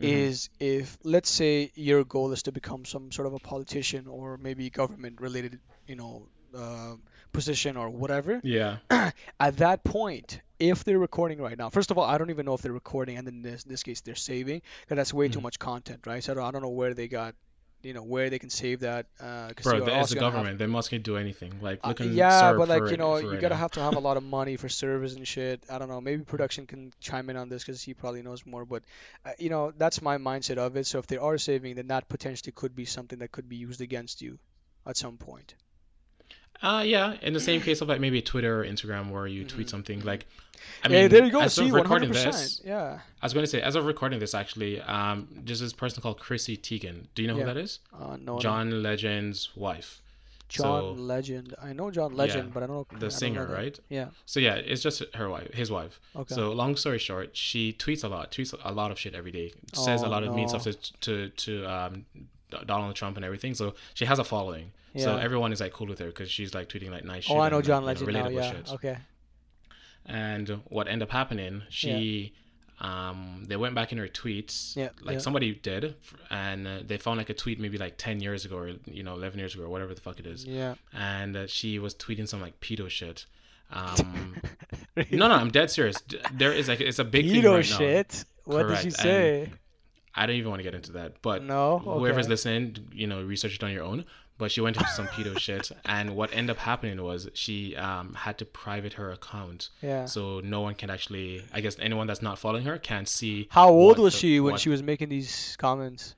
[0.00, 0.30] Mhm.
[0.30, 4.36] is if, let's say, your goal is to become some sort of a politician or
[4.38, 6.94] maybe government-related, you know, uh,
[7.32, 8.40] position or whatever.
[8.44, 8.78] Yeah.
[9.40, 12.54] At that point, if they're recording right now, first of all, I don't even know
[12.54, 15.42] if they're recording, and in this this case, they're saving, because that's way too Mhm.
[15.44, 16.22] much content, right?
[16.22, 17.34] So I don't, I don't know where they got,
[17.82, 19.06] you know, where they can save that.
[19.20, 20.58] Uh, Bro, you are that is also the have- government.
[20.58, 21.52] They must can do anything.
[21.62, 23.60] Like, uh, yeah, but like you know, you right gotta now.
[23.60, 25.62] have to have a lot of money for servers and shit.
[25.70, 26.00] I don't know.
[26.00, 28.64] Maybe production can chime in on this because he probably knows more.
[28.64, 28.82] But
[29.24, 30.86] uh, you know, that's my mindset of it.
[30.86, 33.80] So if they are saving, then that potentially could be something that could be used
[33.80, 34.38] against you
[34.84, 35.54] at some point.
[36.62, 37.16] Uh, yeah.
[37.22, 40.00] In the same case of like maybe Twitter or Instagram where you tweet Mhm, something
[40.04, 40.26] like,
[40.84, 41.40] I yeah, mean, there you go.
[41.40, 42.60] as See, of recording hundred this.
[42.64, 42.98] Yeah.
[43.22, 46.18] I was going to say, as of recording this, actually, um, there's this person called
[46.20, 47.06] Chrissy Teigen.
[47.14, 47.40] Do you know Yeah.
[47.44, 47.78] who that is?
[47.92, 48.38] Uh, no, no.
[48.40, 50.02] John Legend's wife.
[50.48, 51.54] John so- Legend.
[51.62, 52.86] I know John Legend, Yeah, but I don't know.
[52.98, 53.78] The don't singer, know right?
[53.90, 54.08] Yeah.
[54.24, 56.00] So yeah, it's just her wife, his wife.
[56.16, 56.34] Okay.
[56.34, 59.52] So long story short, she tweets a lot, tweets a lot of shit every day,
[59.74, 62.06] says a Oh, lot of mean stuff to to, to um,
[62.66, 63.52] Donald Trump and everything.
[63.54, 64.72] So she has a following.
[64.96, 67.36] So everyone is like cool with her because she's like tweeting like nice shit.
[67.36, 68.40] oh, I know and, John like, you Legend now.
[68.42, 68.50] Yeah.
[68.52, 68.72] shit.
[68.72, 68.96] Okay.
[70.06, 72.32] And what ended up happening, she,
[72.80, 75.18] um, they went back in her tweets, Yeah, like yeah.
[75.20, 75.96] somebody did,
[76.30, 79.14] and uh, they found like a tweet maybe like ten years ago or you know
[79.14, 80.74] eleven years ago or whatever the fuck it is, Yeah.
[80.94, 83.26] and uh, she was tweeting some like pedo shit.
[83.70, 84.36] Um,
[85.10, 85.96] no, no, I'm dead serious.
[86.32, 87.76] There is like it's a big thing Pedo right now.
[87.78, 88.24] shit.
[88.44, 89.52] What did she you and say?
[90.14, 91.78] I don't even want to get into that, but No.
[91.80, 92.30] whoever's Okay.
[92.30, 94.04] listening, you know, research it on your own.
[94.38, 98.14] But she went into some pedo shit, and what ended up happening was she um,
[98.14, 100.04] had to private her account, Yeah.
[100.04, 101.42] so no one can actually.
[101.52, 103.48] I guess anyone that's not following her can't see.
[103.50, 106.14] How old was the- she when what- she was making these comments?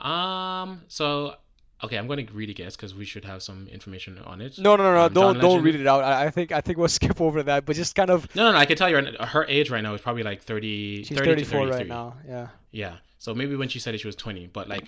[0.00, 0.82] Um.
[0.88, 1.36] So
[1.84, 4.58] okay, I'm going to read it guess because we should have some information on it.
[4.58, 5.02] No, no, no, no.
[5.06, 6.04] Um, don't John don't read it out.
[6.04, 7.64] I, I think I think we'll skip over that.
[7.64, 8.34] But just kind of.
[8.36, 8.58] No, no, no.
[8.58, 11.44] I can tell you her age right now is probably like 30, She's 30 to
[11.44, 12.14] 34 right now.
[12.26, 12.48] Yeah.
[12.70, 12.96] Yeah.
[13.18, 14.86] So maybe when she said it, she was 20, but like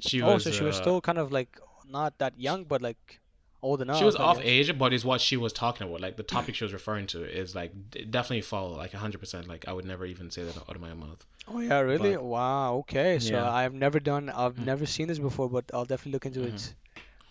[0.00, 0.44] she oh, was.
[0.44, 1.58] so she was uh, still kind of like
[1.88, 3.20] not that young, but like
[3.62, 3.98] old enough.
[3.98, 6.00] she was off age, but is what she was talking about.
[6.00, 7.72] Like the topic she was referring to is like
[8.10, 9.48] definitely follow like hundred percent.
[9.48, 11.24] Like I would never even say that out of my mouth.
[11.48, 12.14] Oh yeah, really?
[12.14, 12.74] but- wow.
[12.78, 13.18] Okay.
[13.18, 13.50] So Yeah.
[13.50, 14.28] I've never done.
[14.30, 14.66] I've Mm.
[14.66, 16.54] never seen this before, but I'll definitely look into Mhm.
[16.54, 16.74] it.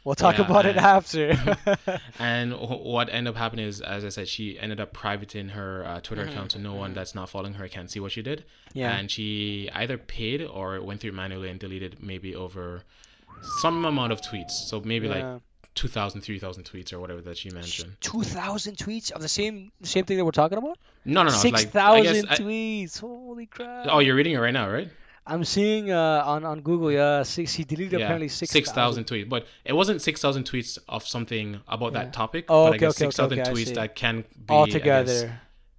[0.06, 1.34] We'll talk Yeah, about it after.
[2.20, 2.54] And
[2.94, 6.26] what ended up happening is, as I said, she ended up privating her uh, Twitter
[6.26, 6.96] Mhm, account, so no one mhm.
[6.96, 8.46] that's not following her can see what she did.
[8.74, 8.96] yeah.
[8.96, 12.84] And she either paid or went through manually and deleted maybe over
[13.41, 14.52] some amount of tweets.
[14.52, 15.39] So maybe like yeah.
[15.76, 17.95] 2,000, 3,000 tweets or whatever that she mentioned.
[18.00, 20.78] Two thousand tweets of the same same thing that we're talking about.
[21.04, 21.36] No, no, no.
[21.36, 22.21] Six like I guess.
[22.21, 23.00] thousand I, tweets.
[23.00, 23.88] Holy crap.
[23.89, 24.89] oh, you're reading it right now, right?
[25.28, 26.91] I'm seeing uh, on on Google.
[26.91, 27.54] Yeah, six.
[27.54, 31.60] He deleted apparently six six thousand tweets, but it wasn't six thousand tweets of something
[31.67, 32.04] about Yeah.
[32.04, 32.45] that topic.
[32.48, 34.65] Oh, but okay, I guess okay, okay, six thousand okay, tweets that can be I
[34.80, 35.26] guess,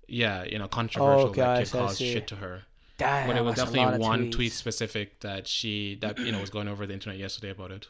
[0.09, 2.63] yeah, you know, controversial okay, that could cause shit to her.
[2.99, 6.33] Damn, But it was that's a lot definitely one tweet specific that she that you
[6.33, 7.89] know was going over the internet yesterday about it.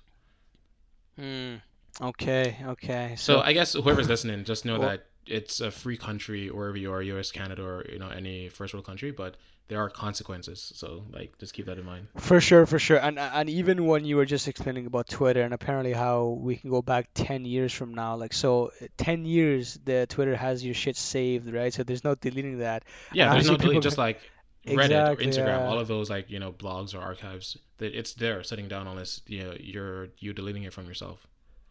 [1.18, 1.54] Hmm.
[2.00, 2.56] Okay.
[2.62, 3.14] Okay.
[3.16, 6.76] So So, I guess whoever's listening, just know Well- that it's a free country wherever
[6.76, 9.36] you are, U.S., Canada, or you know any first world country, but
[9.68, 10.72] there are consequences.
[10.76, 12.06] So like, just keep that in mind.
[12.16, 15.52] for sure, for sure, and and even when you were just explaining about Twitter and
[15.52, 20.06] apparently how we can go back ten years from now, like so, ten years the
[20.08, 21.72] Twitter has your shit saved, right?
[21.74, 22.84] So there's no deleting that.
[23.12, 24.20] Yeah, And there's no delete, people just like
[24.66, 25.66] Reddit Exactly, or Instagram, yeah.
[25.66, 27.56] all of those like you know blogs or archives.
[27.78, 31.26] That it's there sitting down unless you know, you're you deleting it from yourself.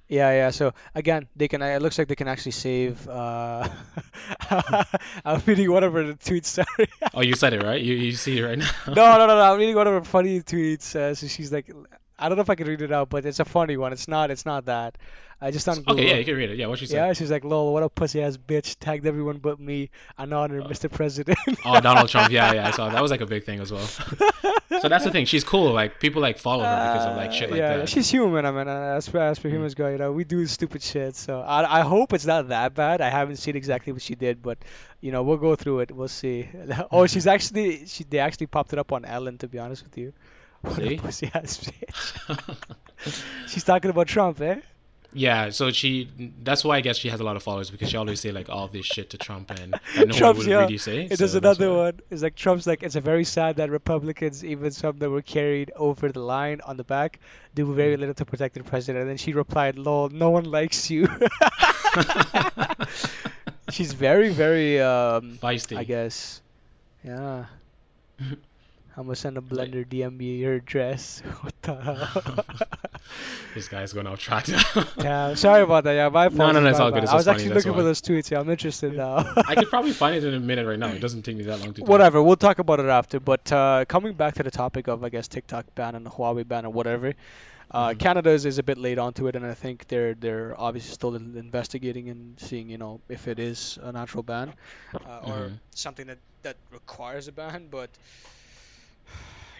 [0.07, 0.49] Yeah, yeah.
[0.51, 1.61] So again, they can.
[1.61, 3.07] It looks like they can actually save.
[3.09, 3.67] Uh,
[5.25, 6.45] I'm reading whatever the tweet.
[6.45, 6.87] Sorry.
[7.13, 7.81] Oh, you said it right.
[7.81, 8.69] You you see it right now.
[8.87, 9.41] no, no, no, no.
[9.41, 10.95] I'm reading one of her funny tweets.
[10.95, 11.71] Uh, so she's like,
[12.19, 13.93] I don't know if I can read it out, but it's a funny one.
[13.93, 14.29] It's not.
[14.29, 14.97] It's not that.
[15.41, 15.93] I just on Google.
[15.95, 16.57] Okay, yeah, you can read it.
[16.57, 16.95] Yeah, what she said.
[16.95, 19.89] Yeah, she's like, "Lol, what a pussy ass bitch." Tagged everyone but me.
[20.17, 20.89] An honor, Mr.
[20.91, 21.37] President.
[21.65, 22.31] Oh, Donald Trump.
[22.31, 23.85] Yeah, yeah, I saw that was like a big thing as well.
[23.85, 25.25] so that's the thing.
[25.25, 25.73] She's cool.
[25.73, 27.89] Like people like follow her because of like shit like Uh, yeah, that.
[27.89, 28.45] she's human.
[28.45, 29.53] I mean, uh, as for, as per Mm.
[29.53, 31.15] humans go, you know, we do stupid shit.
[31.17, 33.01] So I I hope it's not that bad.
[33.01, 34.57] I haven't seen exactly what she did, but
[35.01, 35.91] you know, we'll go through it.
[35.91, 36.47] We'll see.
[36.91, 39.37] Oh, she's actually she they actually popped it up on Ellen.
[39.39, 40.13] To be honest with you.
[40.65, 42.57] What a pussy ass bitch.
[43.47, 44.61] She's talking about Trump, eh?
[45.15, 46.09] Yeah, so she.
[46.43, 48.49] That's why I guess she has a lot of followers because she always say like
[48.49, 50.59] all this shit to Trump and no Trump's, one would yeah.
[50.59, 51.05] really say.
[51.05, 51.99] It so that's another one.
[52.11, 55.71] It's like Trump's like it's a very sad that Republicans, even some that were carried
[55.75, 57.19] over the line on the back,
[57.55, 57.75] do Mm.
[57.75, 59.01] very little to protect the president.
[59.01, 61.07] And then she replied, "Lol, no one likes you."
[63.71, 65.77] She's very, very, um, Feisty.
[65.77, 66.41] I guess.
[67.03, 67.45] Yeah.
[68.97, 71.21] I'm gonna send a blender DM me your address.
[71.41, 72.45] What the hell?
[73.53, 74.47] This guy's going off track.
[74.49, 74.61] now.
[74.97, 75.93] yeah, sorry about that.
[75.93, 76.53] Yeah, my fault.
[76.53, 77.03] no, no, it's my all good.
[77.03, 77.77] It's I was funny, actually looking why.
[77.79, 78.29] for those tweets.
[78.31, 79.17] Yeah, I'm interested now.
[79.47, 80.87] I could probably find it in a minute right now.
[80.89, 81.85] It doesn't take me that long to do.
[81.85, 83.19] Whatever, we'll talk about it after.
[83.19, 86.45] But uh, coming back to the topic of, I guess, TikTok ban and the Huawei
[86.47, 87.13] ban or whatever,
[87.71, 87.99] uh, Mhm.
[87.99, 92.09] Canada is, a bit late onto it, and I think they're they're obviously still investigating
[92.09, 94.51] and seeing, you know, if it is a natural ban
[94.95, 95.59] uh, or Mhm.
[95.73, 97.67] something that that requires a ban.
[97.71, 97.89] But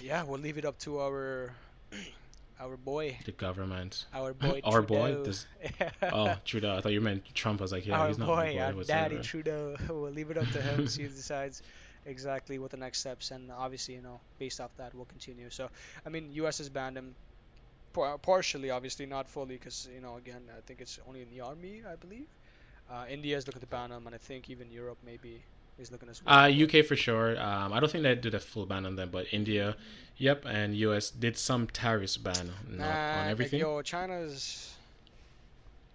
[0.02, 1.54] yeah, we'll leave it up to our
[2.60, 4.06] our boy, The government.
[4.14, 5.24] our boy, Our boy?
[5.24, 5.46] This-
[6.02, 6.78] Oh, Trudeau.
[6.78, 7.62] I thought you meant Trump.
[7.62, 8.78] I was like, yeah, our he's not boy, my boy.
[8.80, 9.20] our daddy.
[9.22, 9.76] Trudeau.
[9.90, 10.88] we'll leave it up to him.
[10.88, 11.62] see who decides
[12.06, 15.50] exactly what the next steps, and obviously, you know, based off that, we'll continue.
[15.50, 15.70] So,
[16.06, 16.60] I mean, U.S.
[16.60, 17.16] has banned him
[18.22, 21.82] partially, obviously, not fully, because you know, again, I think it's only in the army,
[21.90, 22.28] I believe.
[22.92, 25.44] Uh, India is looking to ban him, and I think even Europe maybe
[25.78, 26.10] is looking.
[26.26, 27.40] Uh, UK for sure.
[27.40, 29.76] Um, I don't think they did a full ban on them, but India,
[30.18, 33.60] yep, and US did some tariffs ban, not Nah, on everything.
[33.60, 34.78] Yo, China's.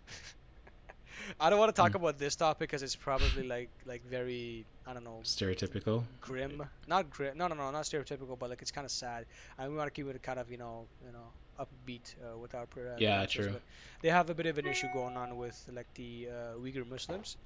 [1.40, 1.96] I don't want to talk Hmm.
[1.96, 6.04] about this topic because it's probably like like very I don't know Stereotypical.
[6.20, 6.62] grim.
[6.86, 7.36] Not grim.
[7.36, 9.26] No, no, no, not stereotypical, but like it's kind of sad.
[9.58, 12.54] And we want to keep it kind of you know you know upbeat uh, with
[12.54, 13.60] our per- uh, Yeah, productions, true.
[14.02, 17.36] They have a bit of an issue going on with like the uh, Uyghur Muslims.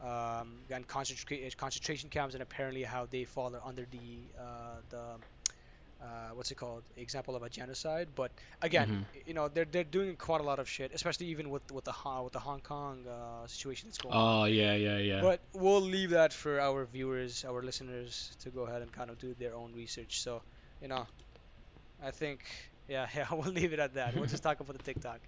[0.00, 5.18] Um, and concentra- concentration camps and apparently how they fall under the uh, the
[6.00, 8.30] uh, what's it called example of a genocide but
[8.62, 9.26] again Mhm.
[9.26, 11.92] you know they're they're doing quite a lot of shit especially even with with the
[11.92, 15.20] Hong, with the Hong Kong uh, situation that's going on Oh yeah, yeah, yeah.
[15.20, 19.18] but we'll leave that for our viewers, our listeners, to go ahead and kind of
[19.18, 20.20] do their own research.
[20.22, 20.42] So,
[20.80, 21.06] you know,
[22.02, 22.44] I think,
[22.88, 24.14] yeah, yeah, we'll leave it at that.
[24.14, 25.20] We'll just talk about the TikTok.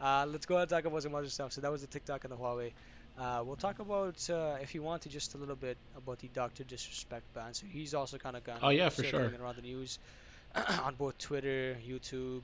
[0.00, 1.52] Uh, let's go ahead and talk about some other stuff.
[1.52, 2.72] So that was the TikTok and the Huawei.
[3.18, 6.28] Uh, we'll talk about, uh, if you want to, just a little bit about the
[6.34, 7.52] Doctor Disrespect ban.
[7.52, 9.32] So he's also kind of gone Oh, yeah, for sure.
[9.40, 9.98] around the news
[10.84, 12.42] on both Twitter, YouTube,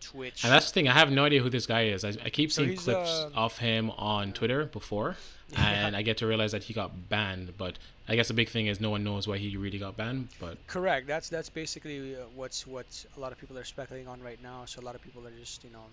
[0.00, 0.44] Twitch.
[0.44, 0.88] And that's the thing.
[0.88, 2.04] I have no idea who this guy is.
[2.04, 5.16] I, I keep seeing he's, clips uh, of him on Twitter before,
[5.56, 7.56] and I get to realize that he got banned.
[7.56, 10.28] But I guess the big thing is no one knows why he really got banned.
[10.40, 11.06] But Correct.
[11.06, 14.64] That's that's basically uh, what's what a lot of people are speculating on right now.
[14.66, 15.84] So a lot of people are just you know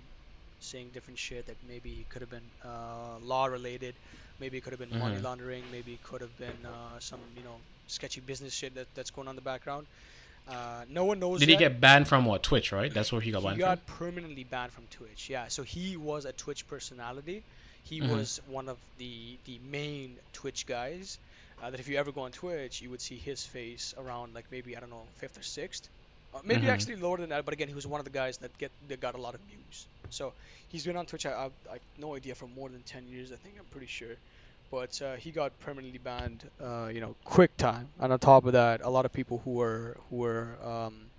[0.60, 3.94] saying different shit that maybe could have been uh, law related,
[4.40, 5.24] maybe it could have been money Mhm.
[5.24, 7.56] laundering, maybe it could have been uh, some you know
[7.88, 9.88] sketchy business shit that, that's going on in the background.
[10.48, 11.40] Uh, no one knows.
[11.42, 12.42] did he get banned from what?
[12.42, 12.94] Twitch, right?
[12.94, 15.30] That's where he got He banned got permanently banned from Twitch.
[15.30, 17.44] Yeah, so he was a Twitch personality.
[17.84, 18.10] He Mhm.
[18.10, 21.20] was one of the the main Twitch guys.
[21.62, 24.46] Uh, that if you ever go on Twitch, you would see his face around like
[24.52, 25.90] maybe I don't know fifth or sixth,
[26.44, 26.70] maybe Mhm.
[26.70, 27.46] actually lower than that.
[27.46, 29.42] But again, he was one of the guys that get that got a lot of
[29.42, 29.88] views.
[30.10, 30.34] So
[30.68, 31.26] he's been on Twitch.
[31.26, 31.46] I, I,
[31.76, 33.32] I no idea for more than ten years.
[33.32, 34.16] I think I'm pretty sure.
[34.72, 37.90] But uh, he got permanently banned, uh, you know, quick time.
[38.00, 41.12] And on top of that, a lot of people who were who were um,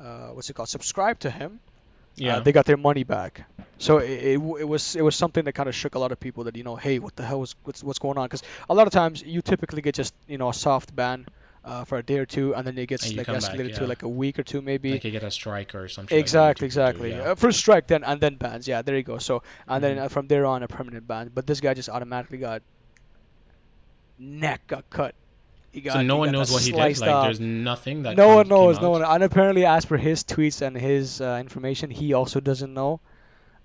[0.00, 1.60] uh, what's it called, subscribed to him,
[2.16, 2.36] Yeah.
[2.36, 3.46] uh, they got their money back.
[3.78, 6.20] So it, it, it was it was something that kind of shook a lot of
[6.20, 8.26] people that you know, hey, what the hell was what's what's going on?
[8.26, 11.26] Because a lot of times you typically get just you know a soft ban
[11.68, 13.86] uh, for a day or two, and then it gets like come back, escalated to
[13.86, 14.92] like a week or two maybe.
[14.92, 16.16] like you get a strike or something.
[16.16, 17.10] Exactly, exactly.
[17.10, 17.32] Yeah.
[17.32, 18.66] Uh, first strike, then and then bans.
[18.66, 19.18] Yeah, there you go.
[19.18, 20.04] So and then Mhm.
[20.04, 21.30] uh, from there on, a permanent ban.
[21.34, 22.62] But this guy just automatically got
[24.18, 25.14] neck got cut.
[25.72, 26.98] He got, so no one knows what he did.
[27.00, 28.16] Like there's nothing that.
[28.16, 28.80] no one knows.
[28.80, 29.02] No one.
[29.04, 33.00] And apparently, as per his tweets and his uh, information, he also doesn't know.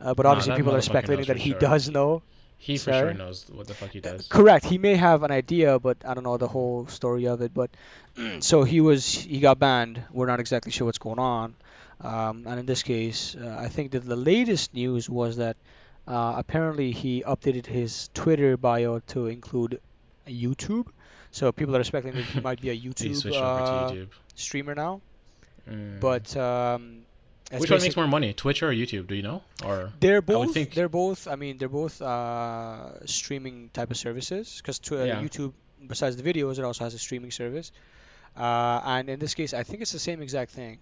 [0.02, 1.60] Uh, but obviously, people are speculating that he sure.
[1.60, 2.22] does know.
[2.64, 3.00] He for Sorry?
[3.10, 4.26] sure knows what the fuck he does.
[4.30, 4.64] Correct.
[4.64, 7.54] He may have an idea, but I don't know the whole story of it.
[7.54, 7.72] But
[8.40, 10.02] so he was, he got banned.
[10.14, 11.56] We're not exactly sure what's going on.
[12.00, 15.58] Um, and in this case, uh, I think that the latest news was that
[16.08, 19.82] uh, apparently he updated his Twitter bio to include
[20.26, 20.88] YouTube.
[21.32, 24.08] So people are speculating that he might be a YouTube, uh, YouTube.
[24.36, 25.02] streamer now.
[25.70, 26.00] Mm.
[26.00, 27.00] But um,
[27.54, 29.06] That's Which one makes more money, Twitch or YouTube?
[29.06, 29.44] Do you know?
[29.64, 30.56] Or They're both.
[30.56, 31.28] think- They're both.
[31.28, 34.58] I mean, they're both uh, streaming type of services.
[34.58, 35.22] Because uh, Yeah.
[35.22, 35.54] YouTube,
[35.88, 37.72] besides the videos, it also has a streaming service.
[38.36, 40.80] Uh, and in this case, I think it's the same exact thing.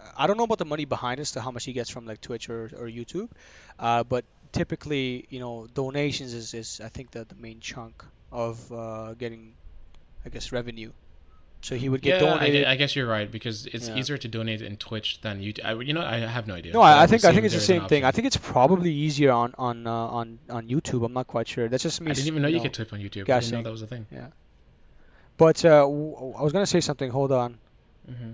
[0.00, 2.06] Uh, I don't know about the money behind it, to how much he gets from
[2.06, 3.28] like Twitch or, or YouTube,
[3.78, 8.72] uh, but typically, you know, donations is, is I think the, the main chunk of
[8.72, 9.52] uh, getting,
[10.24, 10.92] I guess, revenue.
[11.64, 12.64] So he would get yeah, I, donated.
[12.64, 13.96] gue- I guess you're right because it's Yeah.
[13.96, 15.64] easier to donate in Twitch than YouTube.
[15.64, 16.74] I, you know, I have no idea.
[16.74, 18.04] No, I, I think I think it's the same thing.
[18.04, 21.06] I think it's probably easier on on uh, on on YouTube.
[21.06, 21.68] I'm not quite sure.
[21.70, 22.10] That's just me.
[22.10, 22.64] I didn't even know you know.
[22.64, 23.30] could tip on YouTube.
[23.30, 24.04] I didn't know that was a thing.
[24.12, 24.26] Yeah.
[25.38, 27.10] But uh, w- I was gonna say something.
[27.10, 27.58] Hold on.
[28.06, 28.32] hmm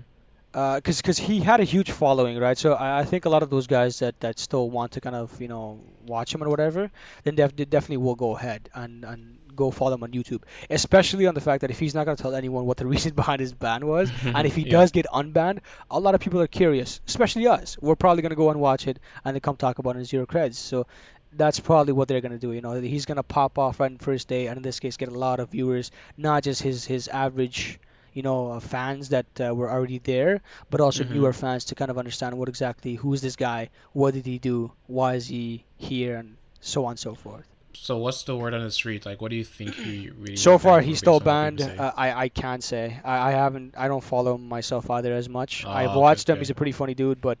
[0.53, 2.57] Uh, because because he had a huge following, right?
[2.57, 5.15] So I, I think a lot of those guys that, that still want to kind
[5.15, 6.91] of you know watch him or whatever,
[7.23, 10.43] then def- they definitely will go ahead and, and go follow him on YouTube.
[10.69, 13.39] Especially on the fact that if he's not gonna tell anyone what the reason behind
[13.39, 14.71] his ban was, and if he Yeah.
[14.71, 15.59] does get unbanned,
[15.89, 17.77] a lot of people are curious, especially us.
[17.79, 20.25] We're probably gonna go and watch it and then come talk about it in zero
[20.25, 20.55] creds.
[20.55, 20.85] So
[21.31, 22.51] that's probably what they're gonna do.
[22.51, 25.07] You know, he's gonna pop off right in first day, and in this case, get
[25.07, 27.79] a lot of viewers, not just his his average
[28.13, 31.11] you know, uh, fans that uh, were already there, but also Mhm.
[31.11, 34.71] newer fans to kind of understand what exactly who's this guy, what did he do,
[34.87, 37.45] why is he here, and so on and so forth.
[37.73, 39.05] So what's the word on the street?
[39.05, 40.35] Like, what do you think he really?
[40.35, 41.79] So far, he's still based on what banned.
[41.79, 42.99] Uh, I I can't say.
[43.03, 43.75] I, I haven't.
[43.77, 45.63] I don't follow myself either as much.
[45.65, 46.33] Ah, I've okay, watched him.
[46.33, 46.39] okay.
[46.41, 47.37] He's a pretty funny dude, but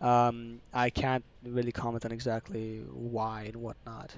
[0.00, 4.14] um, I can't really comment on exactly why and whatnot.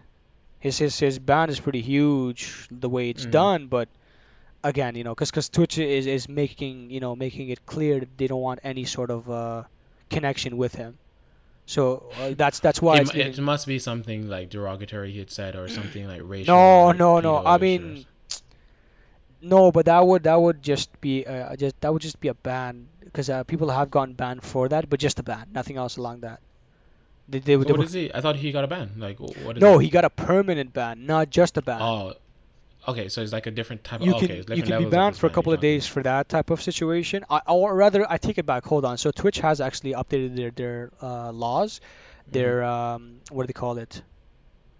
[0.59, 3.31] His his his ban is pretty huge the way it's Mhm.
[3.31, 3.89] done, but
[4.65, 8.19] again, you know, because because Twitch is is making you know making it clear that
[8.19, 9.63] they don't want any sort of uh,
[10.11, 10.99] connection with him.
[11.67, 15.13] So uh, that's that's why it, it's mu- getting- it must be something like derogatory
[15.13, 16.55] he had said or something like racial.
[16.55, 17.39] No, no, no.
[17.47, 18.05] I mean,
[19.41, 22.35] no, but that would that would just be uh, just that would just be a
[22.35, 25.97] ban because uh, people have gone banned for that, but just a ban, nothing else
[25.97, 26.41] along that.
[27.29, 28.13] They, they, they what were- is he?
[28.13, 28.93] I thought he got a ban.
[28.99, 29.85] Like, wh- what is no, it?
[29.85, 31.81] he got a permanent ban, not just a ban.
[31.81, 32.13] Oh,
[32.89, 33.09] okay.
[33.09, 34.07] So it's like a different type of.
[34.07, 36.29] you okay, can it's you can be banned for a couple of days for that
[36.29, 37.25] type of situation.
[37.29, 38.65] I, or rather, I take it back.
[38.65, 38.99] Hold on.
[38.99, 42.33] So Twitch has actually updated their their uh, laws, talking.
[42.33, 44.03] their um, what do they call it?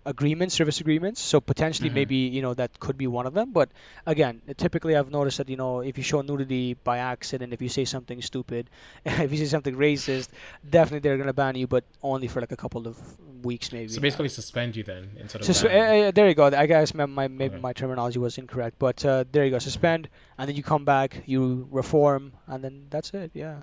[0.07, 1.21] Agreements, service agreements.
[1.21, 1.95] So potentially, Mhm.
[1.95, 3.53] maybe you know that could be one of them.
[3.53, 3.71] But
[4.07, 7.69] again, typically I've noticed that you know if you show nudity by accident, if you
[7.71, 8.69] say something stupid,
[9.07, 10.29] if you say something racist,
[10.69, 12.97] definitely they're gonna ban you, but only for like a couple of
[13.45, 13.89] weeks maybe.
[13.89, 15.47] So basically, suspend you then instead of.
[15.47, 16.05] So, so, ban.
[16.05, 16.47] uh, uh, there you go.
[16.47, 17.63] I guess my, my maybe Okay.
[17.63, 19.59] my terminology was incorrect, but uh, there you go.
[19.59, 23.31] Suspend, and then you come back, you reform, and then that's it.
[23.35, 23.63] Yeah,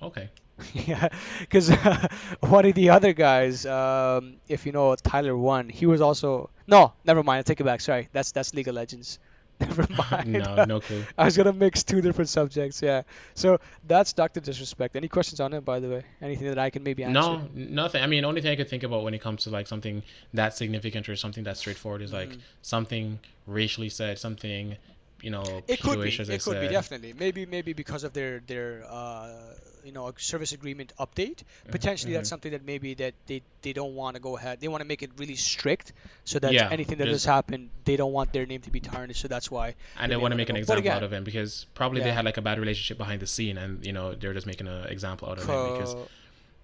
[0.00, 0.28] okay.
[0.74, 1.08] yeah.
[1.40, 1.70] Because
[2.40, 6.92] one of the other guys, um, if you know Tyler1, he was also no.
[7.04, 7.38] Never mind.
[7.40, 7.80] I take it back.
[7.80, 9.18] Sorry, that's that's League of Legends.
[9.62, 10.32] Never mind.
[10.32, 11.04] no, no clue.
[11.16, 12.82] I was gonna mix two different subjects.
[12.82, 13.02] Yeah.
[13.34, 14.96] So that's Doctor Disrespect.
[14.96, 16.02] Any questions on it, by the way?
[16.20, 17.20] Anything that I can maybe answer?
[17.20, 18.02] No, nothing.
[18.02, 20.02] I mean, only thing I could think about when it comes to like something
[20.34, 22.38] that significant or something that straightforward is like Mm.
[22.62, 24.76] something racially said, something,
[25.22, 26.10] you know, It could be.
[26.10, 27.14] Jewish, as I It could be definitely.
[27.18, 29.30] Maybe maybe because of their their uh,
[29.84, 31.42] you know service agreement update.
[31.70, 32.30] Potentially that's mhm.
[32.30, 34.60] something that maybe that they, they don't want to go ahead.
[34.60, 35.92] They want to make it really strict
[36.24, 39.22] so that Yeah, anything that does happen, they don't want their name to be tarnished.
[39.22, 39.74] So that's why.
[39.98, 42.02] and they they want to make an go- example again- out of him because probably
[42.02, 44.66] they had like a bad relationship behind the scene, and you know they're just making
[44.66, 45.94] an example out of him because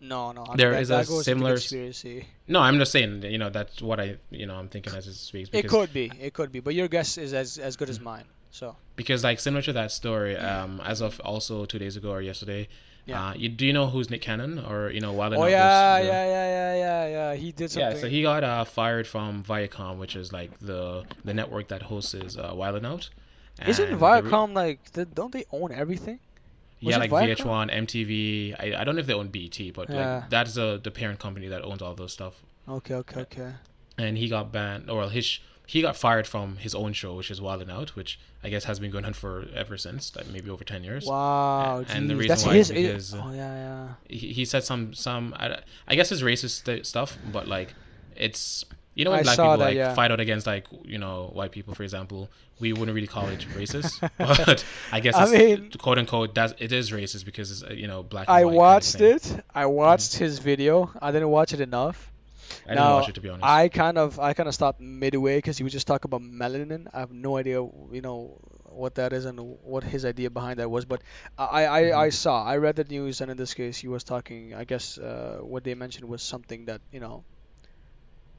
[0.01, 0.45] no, no.
[0.45, 2.27] I mean, there that, is that a similar conspiracy.
[2.47, 5.15] no, I'm just saying, you know, that's what I, you know, I'm thinking as it
[5.15, 6.13] speaks It could be.
[6.21, 6.61] It could be.
[6.61, 8.25] But your guess is as as good as mine.
[8.51, 12.21] So because like similar to that story, um, as of also two days ago or
[12.23, 12.69] yesterday.
[13.07, 13.29] Yeah.
[13.29, 15.99] Uh, you, do you know who's Nick Cannon or you know Wild Oh Out yeah,
[15.99, 17.35] the- yeah, yeah, yeah, yeah, yeah.
[17.37, 17.93] He did something.
[17.93, 21.81] Yeah, so he got uh, fired from Viacom, which is like the the network that
[21.81, 23.09] hosts uh, Wild 'N Out.
[23.67, 24.93] Isn't And the re- Viacom like?
[24.93, 26.21] th- Don't they own everything?
[26.83, 27.37] was yeah, like Viacom?
[27.71, 28.55] VH1, MTV.
[28.61, 30.17] I, I don't know if they own BET, but Yeah.
[30.19, 32.35] like that's the the parent company that owns all those stuff.
[32.69, 33.53] Okay, okay, okay.
[33.97, 37.31] And he got banned, or well, his he got fired from his own show, which
[37.31, 40.27] is Wild 'N Out, which I guess has been going on for ever since, like
[40.29, 41.05] maybe over ten years.
[41.05, 42.71] Wow, and the reason that's why his.
[42.71, 43.89] is because, uh, oh yeah, yeah.
[44.09, 47.75] He, he said some some I, I guess it's racist st- stuff, but like
[48.17, 49.93] it's you know when I black people that, like yeah.
[49.93, 53.41] fight out against like you know white people, for example, we wouldn't really call it
[53.55, 57.75] racist, but I guess I mean- quote unquote that it is racist because it's uh,
[57.75, 58.27] you know black.
[58.27, 59.45] And I watched kind of it.
[59.55, 60.91] I watched his video.
[61.03, 62.11] I didn't watch it enough.
[62.67, 63.45] I didn't Now, watch it to be honest.
[63.45, 66.87] I kind of I kind of stopped midway because he was just talking about melanin.
[66.93, 70.71] I have no idea, you know, what that is and what his idea behind that
[70.71, 70.85] was.
[70.85, 71.03] But
[71.39, 71.99] I I, Mm-hmm.
[71.99, 74.55] I saw I read the news and in this case he was talking.
[74.55, 77.25] I guess uh, what they mentioned was something that you know.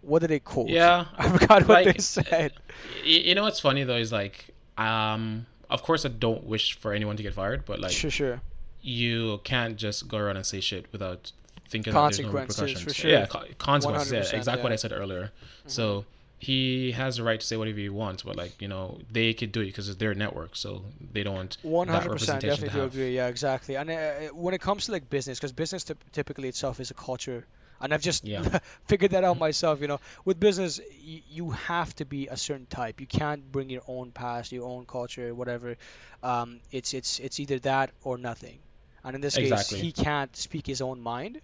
[0.02, 0.70] What did they quote?
[0.70, 2.54] yeah, I forgot what like, they said.
[3.04, 7.18] you know what's funny though is like um of course I don't wish for anyone
[7.18, 8.42] to get fired, but like sure, sure.
[8.82, 11.32] you can't just go around and say shit without
[11.70, 12.96] thinking that there's no Consequences, for repercussions.
[12.96, 13.12] sure.
[13.12, 14.12] Yeah, co- consequences.
[14.12, 14.72] Yeah, 100%, exactly what.
[14.72, 15.24] I said earlier.
[15.24, 15.70] Mm-hmm.
[15.70, 16.06] So
[16.40, 19.52] he has the right to say whatever he wants, but like you know, they could
[19.52, 23.16] do it because it's their network, so they don't want hundred percent, definitely do agree.
[23.16, 23.76] Yeah, exactly.
[23.76, 26.94] And uh, when it comes to like business, because business typ- typically itself is a
[26.94, 27.46] culture,
[27.82, 28.60] and I've just Yeah.
[28.88, 29.82] figured that out myself.
[29.82, 33.02] You know, with business, y- you have to be a certain type.
[33.02, 35.76] You can't bring your own past, your own culture, whatever.
[36.24, 38.60] Um, it's it's it's either that or nothing.
[39.04, 39.78] And in this Exactly.
[39.78, 41.40] case, he can't speak his own mind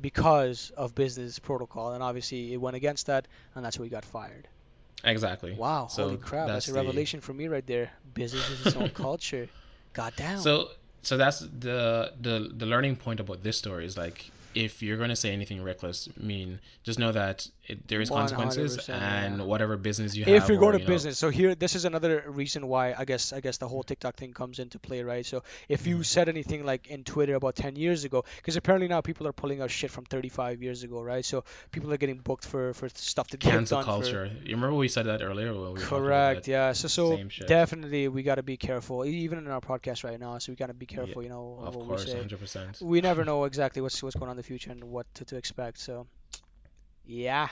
[0.00, 4.04] because of business protocol, and obviously it went against that, and that's why he got
[4.04, 4.48] fired.
[5.04, 5.52] Exactly.
[5.54, 7.90] Wow, So holy crap, that's, that's a the- revelation for me right there.
[8.14, 9.48] Business is its own culture.
[9.92, 10.38] God damn.
[10.40, 10.70] So
[11.02, 15.10] so that's the the the learning point about this story is like if you're going
[15.10, 19.44] to say anything reckless, mean, just know that it, there is consequences 100%, and yeah.
[19.44, 20.34] whatever business you have.
[20.34, 22.94] if you're or, going to you know- business so here this is another reason why
[22.98, 25.90] i guess i guess the whole tiktok thing comes into play right so if Mm-hmm.
[25.98, 29.32] you said anything like in twitter about 10 years ago because apparently now people are
[29.32, 32.88] pulling out shit from 35 years ago right so people are getting booked for for
[32.94, 34.30] stuff that cancel done for- culture.
[34.44, 35.52] You remember we said that earlier?
[35.52, 39.38] We were talking about correct yeah so so definitely we got to be careful even
[39.38, 41.86] in our podcast right now so we got to be careful you know Of what
[41.86, 42.82] course, we say 100%.
[42.82, 45.36] we never know exactly what's what's going on in the future and what to, to
[45.36, 45.78] expect.
[45.78, 46.06] So,
[47.08, 47.48] yeah,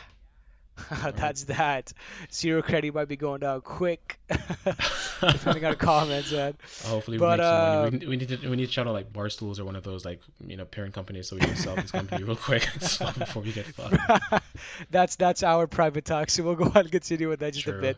[1.17, 1.93] that's that.
[2.31, 4.21] Zero credit might be going down quick,
[5.21, 6.31] depending on comments.
[6.31, 6.55] Man.
[6.85, 7.91] Hopefully, But, we make some money.
[7.91, 10.05] We, need- we need to we need to channel like Barstools or one of those
[10.05, 13.53] like you know parent companies so we can sell this company real quick before we
[13.53, 14.45] get fucked.
[14.91, 16.29] that's that's our private talk.
[16.29, 17.97] So we'll go on and continue with that just a bit.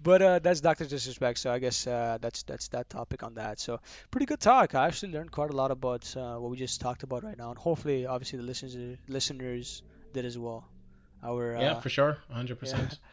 [0.00, 1.40] But uh, that's Doctor Disrespect.
[1.40, 3.58] So I guess uh, that's that's that topic on that.
[3.58, 3.80] So
[4.12, 4.76] pretty good talk.
[4.76, 7.50] I actually learned quite a lot about uh, what we just talked about right now,
[7.50, 8.76] and hopefully, obviously, the listeners
[9.08, 9.82] listeners
[10.12, 10.64] did as well.
[11.22, 12.98] Our uh, yeah, for sure, 100%.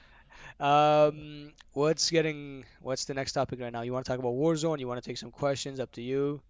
[0.59, 2.65] Um, what's getting?
[2.81, 3.81] What's the next topic right now?
[3.81, 4.79] You want to talk about Warzone?
[4.79, 5.79] You want to take some questions?
[5.79, 6.41] Up to you.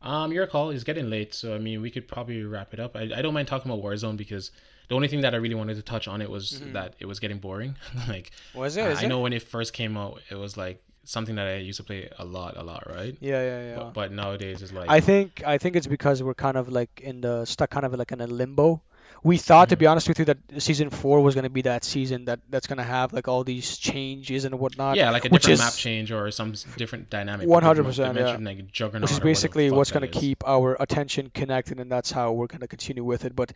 [0.00, 2.96] Um, your call is getting late, so I mean we could probably wrap it up.
[2.96, 4.50] I, I don't mind talking about Warzone because
[4.88, 6.72] the only thing that I really wanted to touch on it was Mhm.
[6.72, 7.76] that it was getting boring.
[8.08, 8.82] like Was it?
[8.82, 9.08] I, I it?
[9.08, 12.08] know when it first came out, it was like something that I used to play
[12.18, 13.16] a lot, a lot, right?
[13.20, 13.76] Yeah, yeah, yeah.
[13.76, 17.00] But, but nowadays it's like I think I think it's because we're kind of like
[17.02, 18.82] in the stuck kind of like in a limbo.
[19.24, 19.78] We thought, to Mhm.
[19.78, 22.84] be honest with you, that season four was gonna be that season that that's gonna
[22.84, 24.96] have like all these changes and whatnot.
[24.96, 27.48] yeah, like a different is- map change or some different dynamic.
[27.48, 28.36] 100%, They yeah.
[28.36, 31.80] like Juggernaut which is or whatever the basically what's going to keep our attention connected,
[31.80, 33.34] and that's how we're going to continue with it.
[33.34, 33.52] But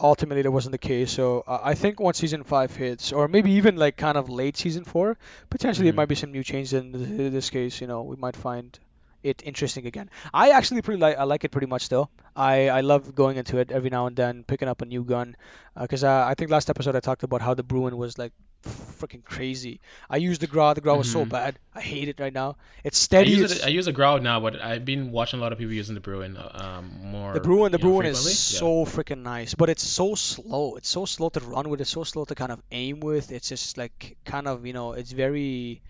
[0.00, 1.12] ultimately, that wasn't the case.
[1.12, 4.56] So uh, I think once season five hits, or maybe even like kind of late
[4.56, 5.16] season four,
[5.48, 5.96] potentially there Mhm.
[6.02, 6.72] might be some new changes.
[6.72, 6.90] In
[7.32, 8.76] this case, you know, we might find
[9.24, 10.10] it interesting again.
[10.32, 12.10] I actually pretty like I like it pretty much still.
[12.36, 15.36] I I love going into it every now and then, picking up a new gun,
[15.80, 18.32] because uh, I think last episode I talked about how the Bruin was like
[18.64, 19.80] freaking crazy.
[20.08, 20.72] I used the Grau.
[20.74, 21.28] The Grau was so Mhm.
[21.30, 21.58] bad.
[21.74, 22.56] I hate it right now.
[22.82, 23.34] It's steady.
[23.34, 23.64] I use it.
[23.64, 26.00] I use a Grau now, but I've been watching a lot of people using the
[26.00, 27.34] Bruin um, more.
[27.34, 28.86] The Bruin, the you know, Bruin is frequently.
[28.86, 30.76] so freaking nice, but it's so slow.
[30.76, 31.80] It's so slow to run with.
[31.80, 33.32] It's so slow to kind of aim with.
[33.32, 35.82] It's just like kind of you know, it's very.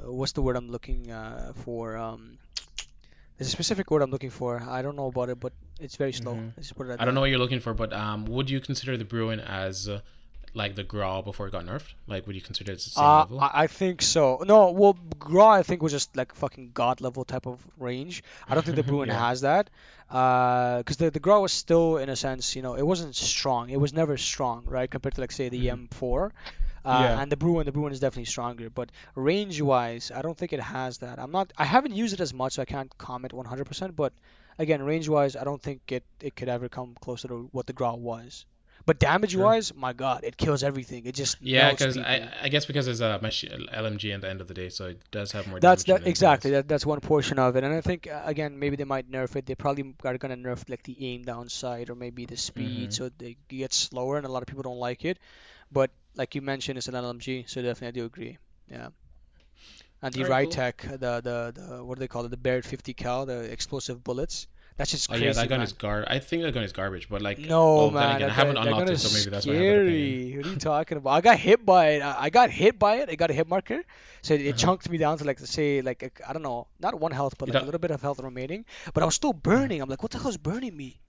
[0.00, 1.96] Uh, what's the word I'm looking uh, for?
[1.96, 2.38] Um,
[3.36, 4.62] there's a specific word I'm looking for.
[4.66, 6.34] I don't know about it, but it's very slow.
[6.34, 6.52] Mhm.
[6.56, 8.96] Let's put it I don't know what you're looking for, but um, would you consider
[8.96, 10.00] the Bruin as uh,
[10.54, 11.92] like the Grau before it got nerfed?
[12.06, 13.40] Like, would you consider it the same Uh, level?
[13.40, 14.42] I, I think so.
[14.46, 18.22] No, well, Grau I think was just like fucking god level type of range.
[18.48, 19.28] I don't think the Bruin Yeah.
[19.28, 19.68] has that.
[20.08, 23.70] Because the the Grau was still in a sense, you know, it wasn't strong.
[23.70, 24.90] It was never strong, right?
[24.90, 25.88] Compared to like say the Mhm.
[25.90, 26.30] M4.
[26.86, 27.20] Uh, Yeah.
[27.20, 28.70] And the Bruin, the Bruin is definitely stronger.
[28.70, 31.18] But range-wise, I don't think it has that.
[31.18, 31.52] I'm not.
[31.58, 33.94] I haven't used it as much, so I can't comment 100%.
[33.96, 34.12] But
[34.58, 37.96] again, range-wise, I don't think it it could ever come closer to what the Grau
[37.96, 38.46] was.
[38.86, 41.06] But damage-wise, my God, it kills everything.
[41.06, 41.98] It just yeah, because.
[41.98, 45.00] I, I guess because it's a LMG at the end of the day, so it
[45.10, 45.58] does have more.
[45.58, 46.50] That's damage that exactly.
[46.52, 49.34] That that's one portion of it, and I think uh, again maybe they might nerf
[49.34, 49.44] it.
[49.46, 52.92] They probably are gonna nerf like the aim downside or maybe the speed, Mhm.
[52.92, 55.18] so they get slower, and a lot of people don't like it.
[55.70, 58.38] But like you mentioned, it's an LMG, so definitely I do agree.
[58.70, 58.88] Yeah.
[60.02, 60.50] And the Alright, cool.
[60.98, 62.30] The, the the what do they call it?
[62.30, 64.46] The Barrett 50 cal, the explosive bullets.
[64.76, 65.24] That's just Oh crazy.
[65.26, 65.64] yeah, that gun man.
[65.64, 66.04] is gar.
[66.06, 68.16] I think that gun is garbage, but like No, then man.
[68.16, 70.20] again, I haven't unlocked it, so maybe that's why I have an opinion.
[70.20, 70.36] scary.
[70.36, 71.10] What are you talking about?
[71.12, 72.02] I got hit by it.
[72.02, 73.08] I I got hit by it.
[73.08, 73.82] It got a hit marker,
[74.22, 74.56] so it, it Uh-huh.
[74.56, 77.48] chunked me down to like say like I I don't know, not one health, but
[77.48, 78.66] like a little bit of health remaining.
[78.92, 79.80] But I was still burning.
[79.80, 81.00] I'm like, what the hell is burning me?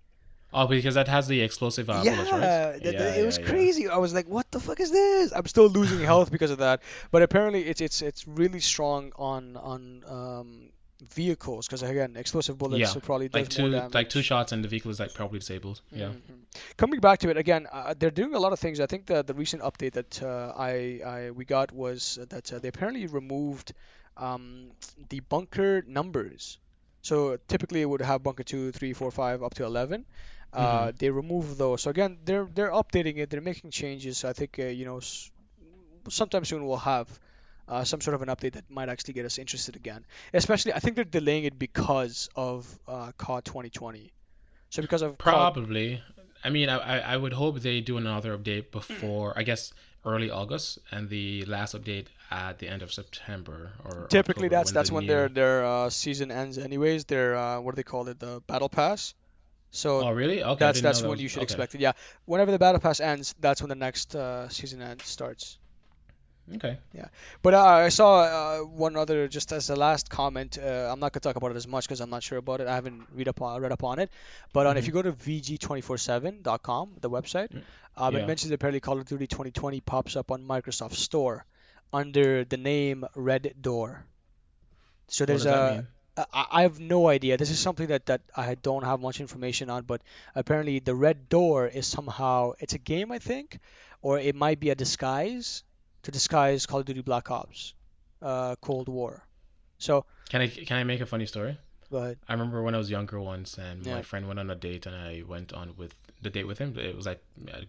[0.54, 2.40] Oh, because that has the explosive uh, yeah, bullets, right?
[2.40, 3.50] that- that- Yeah, it was yeah, yeah.
[3.52, 3.90] crazy.
[3.90, 5.34] I was like, what the fuck is this?
[5.36, 6.82] I'm still losing health because of that.
[7.12, 10.70] But apparently, it's it's it's really strong on on um,
[11.14, 14.68] vehicles because again, explosive bullets Yeah, so probably Like two, like two shots, and the
[14.70, 15.82] vehicle is like probably disabled.
[15.92, 16.08] Yeah.
[16.08, 16.40] Mhm.
[16.78, 18.80] Coming back to it again, uh, they're doing a lot of things.
[18.80, 22.60] I think the the recent update that uh, I, I we got was that uh,
[22.60, 23.74] they apparently removed
[24.16, 24.72] um,
[25.10, 26.58] the bunker numbers.
[27.02, 30.04] So typically it would have bunker two, three, four, five, up to 11.
[30.58, 31.82] Uh, They remove those.
[31.84, 33.30] So again, they're they're updating it.
[33.30, 34.24] They're making changes.
[34.26, 35.30] I think uh, you know s-
[36.10, 37.08] sometime soon we'll have
[37.68, 40.06] uh, some sort of an update that might actually get us interested again.
[40.34, 44.12] Especially, I think they're delaying it because of uh, COD 2020.
[44.70, 46.02] So because of COD, Probably.
[46.44, 49.74] I mean, I, I would hope they do another update before, I guess,
[50.06, 54.70] early August, and the last update at the end of September or typically October that's
[54.70, 57.06] when that's when new- their their uh, season ends anyways.
[57.06, 58.20] Their uh, what do they call it?
[58.20, 59.14] The battle pass.
[59.72, 60.44] So Oh, really?
[60.44, 60.60] Okay.
[60.60, 61.44] That's that's that when was- you should okay.
[61.44, 61.82] expect it.
[61.82, 61.92] Yeah,
[62.26, 65.58] whenever the battle pass ends, that's when the next uh, season end starts.
[66.56, 66.78] Okay.
[66.94, 67.08] Yeah,
[67.42, 70.58] but uh, I saw uh, one other just as a last comment.
[70.58, 72.68] Uh, I'm not gonna talk about it as much because I'm not sure about it.
[72.68, 74.10] I haven't read up on read up on it.
[74.54, 77.62] But on, if you go to vg247.com, the website, Mm,
[77.98, 81.46] um, it mentions apparently Call of Duty 2020 pops up on Microsoft Store
[81.92, 84.06] under the name Red Door.
[85.10, 85.88] So there's that a?
[86.34, 87.38] I, have no idea.
[87.38, 90.02] This is something that, that I don't have much information on, but
[90.36, 93.60] apparently the Red Door is somehow it's a game I think,
[94.02, 95.64] or it might be a disguise
[96.04, 97.74] to disguise Call of Duty Black Ops,
[98.22, 99.24] uh, Cold War.
[99.78, 101.58] So Can I can I make a funny story?
[101.92, 102.18] go ahead.
[102.28, 103.96] I remember when I was younger once, and Yeah.
[103.96, 106.78] my friend went on a date, and I went on with the date with him.
[106.78, 107.22] It was like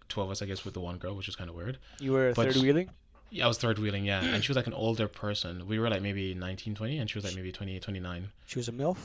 [0.09, 1.79] twelve of us, I guess, with the one girl, which is kind of weird.
[2.01, 2.91] You were third wheeling.
[3.31, 4.43] Yeah, I was third wheeling, yeah, and mm.
[4.43, 5.67] she was like an older person.
[5.67, 8.29] We were like maybe 19, 20, and she was like maybe 28, 29.
[8.47, 8.97] She was a milf.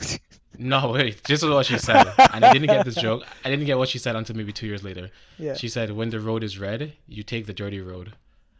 [0.58, 3.24] No, wait, this is what she said, and I didn't get this joke.
[3.42, 5.10] I didn't get what she said until maybe two years later.
[5.38, 5.54] Yeah.
[5.54, 8.12] She said, "When the road is red, you take the dirty road."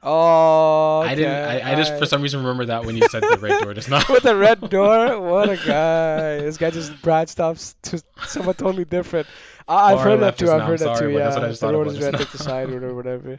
[0.02, 1.00] Oh.
[1.00, 1.32] I didn't.
[1.32, 3.88] I, I just for some reason remember that when you said the red door just
[3.88, 4.02] now.
[4.08, 5.20] with the red door.
[5.20, 6.38] What a guy!
[6.38, 9.28] This guy just branched off to someone totally different.
[9.68, 10.50] I, I've heard that too.
[10.50, 11.12] I've heard that too.
[11.12, 12.18] but Yeah, that's what I just the road about is red, now.
[12.18, 13.38] take the side or whatever.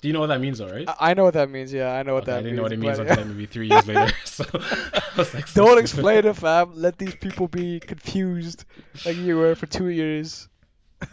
[0.00, 0.88] Do you know what that means, though, right?
[1.00, 1.72] I, know what that means.
[1.72, 2.56] Yeah, I know what Okay, that I didn't means.
[2.56, 4.12] know what it means until like maybe three years later.
[4.24, 5.78] So like, Don't stupid.
[5.78, 6.72] explain it, fam.
[6.76, 8.64] Let these people be confused
[9.04, 10.48] like you were for two years.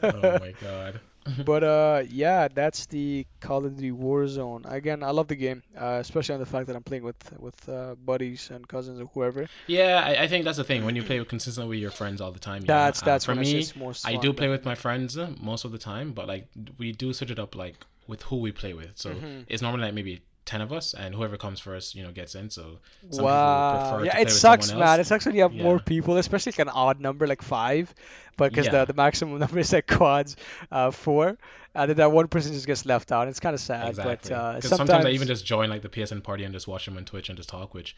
[0.04, 1.00] Oh my god.
[1.44, 4.72] But uh, yeah, that's the Call of Duty Warzone.
[4.72, 7.68] Again, I love the game, uh, especially on the fact that I'm playing with with
[7.68, 9.48] uh, buddies and cousins or whoever.
[9.66, 10.86] Yeah, I, I think that's the thing.
[10.86, 12.68] When you play consistently with your friends all the time, yeah.
[12.86, 13.66] That's Uh, that's for me.
[14.04, 16.46] I do play with my friends uh, most of the time, but like
[16.78, 17.78] we do switch it up like
[18.08, 18.92] with who we play with.
[18.96, 19.46] So Mhm.
[19.48, 22.50] it's normally like maybe ten of us, and whoever comes first, you know, gets in.
[22.50, 22.78] So
[23.10, 23.70] some Wow.
[23.70, 25.00] prefer Yeah, it sucks, man.
[25.00, 27.94] It sucks when you have more people, especially like an odd number like five,
[28.38, 28.86] but because Yeah.
[28.86, 30.36] the, the maximum number is like quads,
[30.72, 31.38] uh, four,
[31.74, 33.28] and then that one person just gets left out.
[33.28, 34.30] It's kind of sad, Exactly.
[34.30, 36.86] but uh, sometimes, sometimes I even just join like the PSN party and just watch
[36.86, 37.96] them on Twitch and just talk, which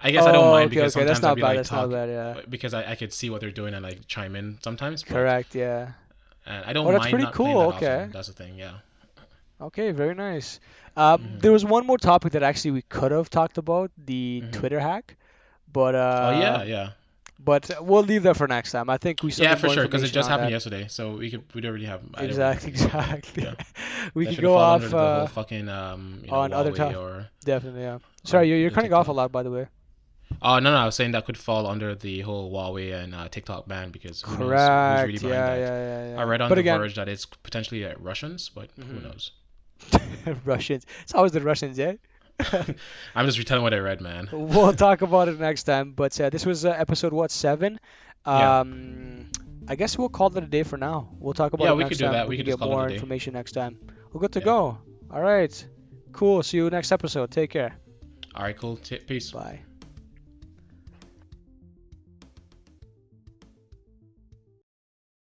[0.00, 1.48] I guess I don't Oh, mind okay, because okay, sometimes I'll not be bad.
[1.48, 2.08] like That's talk not bad.
[2.08, 2.42] Yeah.
[2.48, 5.02] because I, I could see what they're doing and like chime in sometimes.
[5.02, 5.54] But, Correct.
[5.54, 5.92] Yeah.
[6.46, 7.92] And I don't Oh, that's mind pretty not cool, that often.
[8.00, 8.12] okay.
[8.12, 8.56] That's the thing.
[8.58, 8.78] Yeah.
[9.60, 9.92] Okay.
[9.92, 10.60] Very nice.
[10.96, 11.40] Um, Mhm.
[11.40, 14.52] There was one more topic that actually we could have talked about the Mhm.
[14.52, 15.16] Twitter hack,
[15.72, 16.88] but uh, oh yeah, yeah.
[17.44, 18.88] But we'll leave that for next time.
[18.88, 20.52] I think we still Yeah, for sure, because it just happened that.
[20.52, 22.72] yesterday, so we could we'd already have Exactly.
[22.72, 23.42] really- Exactly.
[23.44, 23.54] Yeah.
[24.14, 24.74] we That could go off.
[24.76, 27.82] under the whole Uh, fucking um you know, on other Huawei top- or definitely.
[27.82, 27.98] Yeah.
[28.24, 29.66] Sorry, you're, you're cutting off a lot, by the way.
[30.40, 33.28] oh no no I was saying that could fall under the whole Huawei and uh,
[33.28, 35.58] TikTok ban because who knows who's really behind yeah, that.
[35.58, 36.20] yeah, yeah, yeah.
[36.20, 39.02] I read on but the again, Verge that it's potentially uh, Russians, but who Mhm.
[39.02, 39.32] knows?
[40.44, 40.84] Russians.
[41.02, 41.94] It's always the Russians, yeah.
[43.14, 44.28] I'm just retelling what I read, man.
[44.32, 45.92] we'll talk about it next time.
[45.92, 47.78] But uh, this was uh, episode what seven.
[48.26, 48.60] Yeah.
[48.60, 49.28] Um,
[49.68, 51.10] I guess we'll call it a day for now.
[51.18, 52.12] We'll talk about Yeah, it we next could do time.
[52.14, 52.28] that.
[52.28, 52.94] We can could just get call it a more day.
[52.94, 53.78] information next time.
[54.12, 54.44] We're good to Yeah.
[54.46, 54.78] go.
[55.12, 55.66] All right.
[56.12, 56.42] Cool.
[56.42, 57.30] See you next episode.
[57.30, 57.76] Take care.
[58.34, 58.76] All right, cool.
[58.76, 59.30] T- peace.
[59.30, 59.60] Bye.